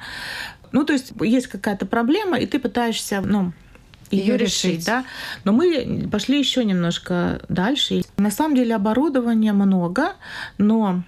Ну, 0.72 0.84
то 0.86 0.94
есть 0.94 1.14
есть 1.22 1.48
какая-то 1.48 1.86
проблема, 1.86 2.38
и 2.38 2.46
ты 2.46 2.60
пытаешься, 2.60 3.22
ну, 3.22 3.52
ее 4.12 4.38
решить, 4.38 4.64
решить, 4.64 4.86
да. 4.86 5.06
Но 5.44 5.52
мы 5.52 6.08
пошли 6.12 6.40
еще 6.40 6.64
немножко 6.64 7.42
дальше. 7.50 8.04
На 8.18 8.32
самом 8.32 8.56
деле 8.56 8.76
оборудования 8.76 9.54
много, 9.54 10.14
но 10.58 11.04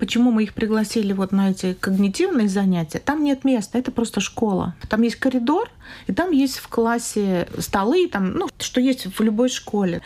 Почему 0.00 0.32
мы 0.32 0.42
их 0.42 0.54
пригласили 0.54 1.12
вот 1.12 1.30
на 1.30 1.50
эти 1.50 1.72
когнитивные 1.72 2.48
занятия? 2.48 2.98
Там 2.98 3.22
нет 3.22 3.44
места, 3.44 3.78
это 3.78 3.92
просто 3.92 4.20
школа. 4.20 4.74
Там 4.88 5.02
есть 5.02 5.16
коридор, 5.16 5.70
и 6.08 6.12
там 6.12 6.32
есть 6.32 6.58
в 6.58 6.66
классе 6.66 7.46
столы, 7.58 8.08
там, 8.08 8.32
ну, 8.32 8.48
что 8.58 8.80
есть 8.80 9.06
в 9.06 9.22
любой 9.22 9.48
школе. 9.48 10.02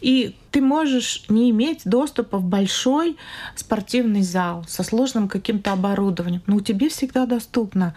И 0.00 0.34
ты 0.50 0.60
можешь 0.60 1.24
не 1.28 1.50
иметь 1.50 1.82
доступа 1.84 2.38
в 2.38 2.44
большой 2.44 3.16
спортивный 3.54 4.22
зал 4.22 4.64
со 4.66 4.82
сложным 4.82 5.28
каким-то 5.28 5.72
оборудованием, 5.72 6.42
но 6.48 6.56
у 6.56 6.60
тебя 6.60 6.88
всегда 6.88 7.24
доступно 7.24 7.94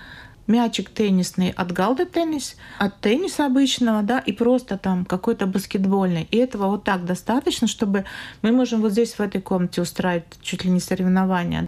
мячик 0.48 0.90
теннисный 0.90 1.52
от 1.52 1.72
галда 1.72 2.06
теннис, 2.06 2.56
от 2.78 3.00
тенниса 3.02 3.46
обычного, 3.46 4.04
да, 4.04 4.20
и 4.20 4.32
просто 4.32 4.78
там 4.78 5.06
какой-то 5.06 5.46
баскетбольный. 5.48 6.28
И 6.32 6.38
этого 6.38 6.68
вот 6.68 6.84
так 6.84 7.06
достаточно, 7.06 7.68
чтобы 7.68 8.06
мы 8.42 8.52
можем 8.52 8.82
вот 8.82 8.92
здесь 8.92 9.14
в 9.14 9.20
этой 9.20 9.42
комнате 9.42 9.82
устраивать 9.82 10.26
чуть 10.42 10.64
ли 10.64 10.72
не 10.72 10.80
соревнования. 10.80 11.68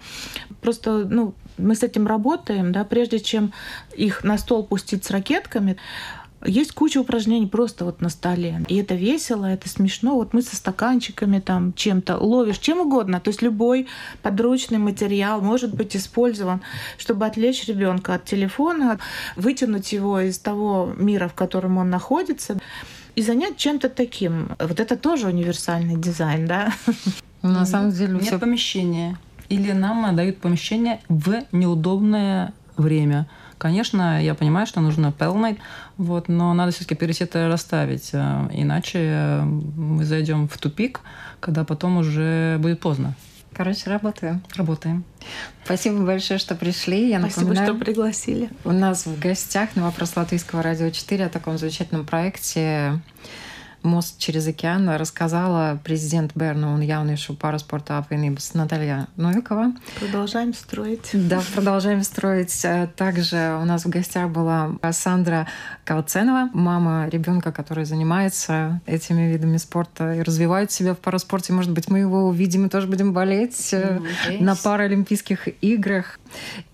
Просто, 0.61 1.05
ну, 1.09 1.33
мы 1.57 1.75
с 1.75 1.83
этим 1.83 2.07
работаем, 2.07 2.71
да, 2.71 2.83
прежде 2.83 3.19
чем 3.19 3.51
их 3.95 4.23
на 4.23 4.37
стол 4.37 4.63
пустить 4.63 5.03
с 5.03 5.11
ракетками, 5.11 5.78
Есть 6.45 6.71
куча 6.73 6.99
упражнений 6.99 7.47
просто 7.47 7.83
вот 7.83 7.99
на 8.01 8.09
столе. 8.09 8.63
И 8.67 8.75
это 8.77 8.93
весело, 8.93 9.45
это 9.45 9.67
смешно. 9.67 10.15
Вот 10.15 10.33
мы 10.33 10.41
со 10.41 10.55
стаканчиками 10.55 11.39
там 11.39 11.73
чем-то 11.73 12.17
ловишь, 12.17 12.59
чем 12.59 12.79
угодно. 12.79 13.19
То 13.19 13.29
есть 13.29 13.41
любой 13.41 13.88
подручный 14.21 14.77
материал 14.77 15.41
может 15.41 15.73
быть 15.73 15.95
использован, 15.95 16.61
чтобы 16.97 17.25
отвлечь 17.25 17.65
ребенка 17.65 18.15
от 18.15 18.25
телефона, 18.25 18.99
вытянуть 19.35 19.91
его 19.93 20.19
из 20.19 20.38
того 20.38 20.93
мира, 20.95 21.27
в 21.27 21.33
котором 21.33 21.77
он 21.77 21.89
находится, 21.89 22.57
и 23.15 23.23
занять 23.23 23.57
чем-то 23.57 23.89
таким. 23.89 24.49
Вот 24.59 24.79
это 24.79 24.95
тоже 24.95 25.27
универсальный 25.27 25.95
дизайн, 25.95 26.45
да? 26.45 26.71
На 27.41 27.65
самом 27.65 27.91
деле 27.91 28.13
Нет 28.13 28.23
все 28.23 28.39
помещения. 28.39 29.17
Или 29.49 29.71
нам 29.71 30.15
дают 30.15 30.38
помещение 30.38 31.01
в 31.09 31.41
неудобное 31.51 32.53
время. 32.75 33.27
Конечно, 33.58 34.24
я 34.24 34.36
понимаю, 34.36 34.68
что 34.68 34.82
нужно 34.82 35.14
pelnite, 35.18 35.58
вот, 35.97 36.28
но 36.28 36.53
надо 36.53 36.72
все-таки 36.72 36.95
приоритеты 36.95 37.47
расставить, 37.47 38.12
э, 38.14 38.49
иначе 38.51 38.99
э, 39.01 39.41
мы 39.43 40.05
зайдем 40.05 40.47
в 40.47 40.58
тупик, 40.58 41.01
когда 41.39 41.64
потом 41.64 41.97
уже 41.97 42.58
будет 42.60 42.80
поздно. 42.80 43.16
Короче, 43.53 43.89
работаем. 43.89 44.43
Работаем. 44.55 45.03
Спасибо 45.66 46.05
большое, 46.05 46.38
что 46.38 46.53
пришли. 46.53 47.10
Я 47.10 47.20
Спасибо, 47.20 47.41
напоминаю, 47.41 47.74
что 47.74 47.86
пригласили. 47.86 48.49
у 48.64 48.72
нас 48.72 49.08
в 49.08 49.20
гостях 49.20 49.76
на 49.76 49.86
вопрос 49.86 50.16
Латвийского 50.16 50.62
радио 50.62 50.91
4 50.91 51.26
о 51.26 51.30
таком 51.30 51.58
замечательном 51.58 52.05
проекте 52.05 53.01
«Мост 53.88 54.19
через 54.19 54.47
океан» 54.47 54.89
рассказала 54.89 55.79
президент 55.83 56.31
Берна 56.35 56.75
un 56.75 56.81
jauniešu 56.83 57.35
parasporta 57.39 57.97
apvienības 57.97 58.53
Наталья 58.53 59.07
Новикова. 59.15 59.73
Продолжаем 59.99 60.53
строить. 60.53 61.09
Да, 61.13 61.41
продолжаем 61.55 62.03
строить. 62.03 62.65
Э, 62.65 62.88
Также 62.95 63.57
у 63.61 63.65
нас 63.65 63.85
в 63.85 63.89
гостях 63.89 64.29
была 64.29 64.71
Сандра 64.91 65.47
Калценова, 65.85 66.49
мама 66.53 67.07
ребенка, 67.09 67.51
который 67.51 67.85
занимается 67.85 68.81
этими 68.85 69.31
видами 69.31 69.57
спорта 69.57 70.13
и 70.15 70.21
развивает 70.21 70.71
себя 70.71 70.93
в 70.93 70.99
параспорте. 70.99 71.53
Может 71.53 71.71
быть, 71.71 71.89
мы 71.89 71.99
его 71.99 72.27
увидим 72.27 72.65
и 72.65 72.69
тоже 72.69 72.88
будем 72.88 73.13
болеть 73.13 73.73
э, 73.73 73.99
на 74.39 74.55
Паралимпийских 74.55 75.47
играх. 75.61 76.19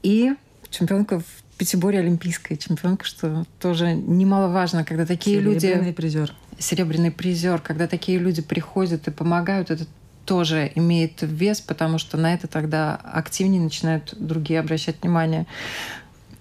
И 0.01 0.34
чемпионка 0.70 1.20
в 1.20 1.43
пятиборе 1.57 1.99
олимпийская 1.99 2.57
чемпионка, 2.57 3.05
что 3.05 3.45
тоже 3.59 3.93
немаловажно, 3.93 4.84
когда 4.84 5.05
такие 5.05 5.39
люди 5.39 5.59
Серебряный 5.59 5.93
призер. 5.93 6.34
Серебряный 6.64 7.11
призер, 7.11 7.59
когда 7.59 7.88
такие 7.88 8.18
люди 8.18 8.41
приходят 8.41 9.07
и 9.07 9.11
помогают, 9.11 9.70
это 9.72 9.86
тоже 10.26 10.72
имеет 10.76 11.22
вес, 11.22 11.59
потому 11.61 11.97
что 11.97 12.18
на 12.18 12.34
это 12.34 12.47
тогда 12.47 12.95
активнее 12.95 13.61
начинают 13.61 14.14
другие 14.18 14.59
обращать 14.59 15.01
внимание. 15.01 15.45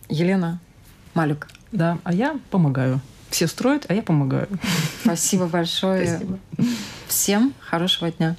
Елена 0.09 0.61
Малюк, 1.15 1.49
Да, 1.73 1.99
а 2.05 2.13
я 2.15 2.39
помогаю. 2.51 3.01
Все 3.31 3.47
строят, 3.47 3.87
а 3.89 3.95
я 3.95 4.03
помогаю. 4.03 4.49
спасибо 5.03 5.47
большое. 5.47 6.07
Спасибо. 6.07 6.39
Всем 7.09 7.55
хорошего 7.61 8.11
дня. 8.13 8.37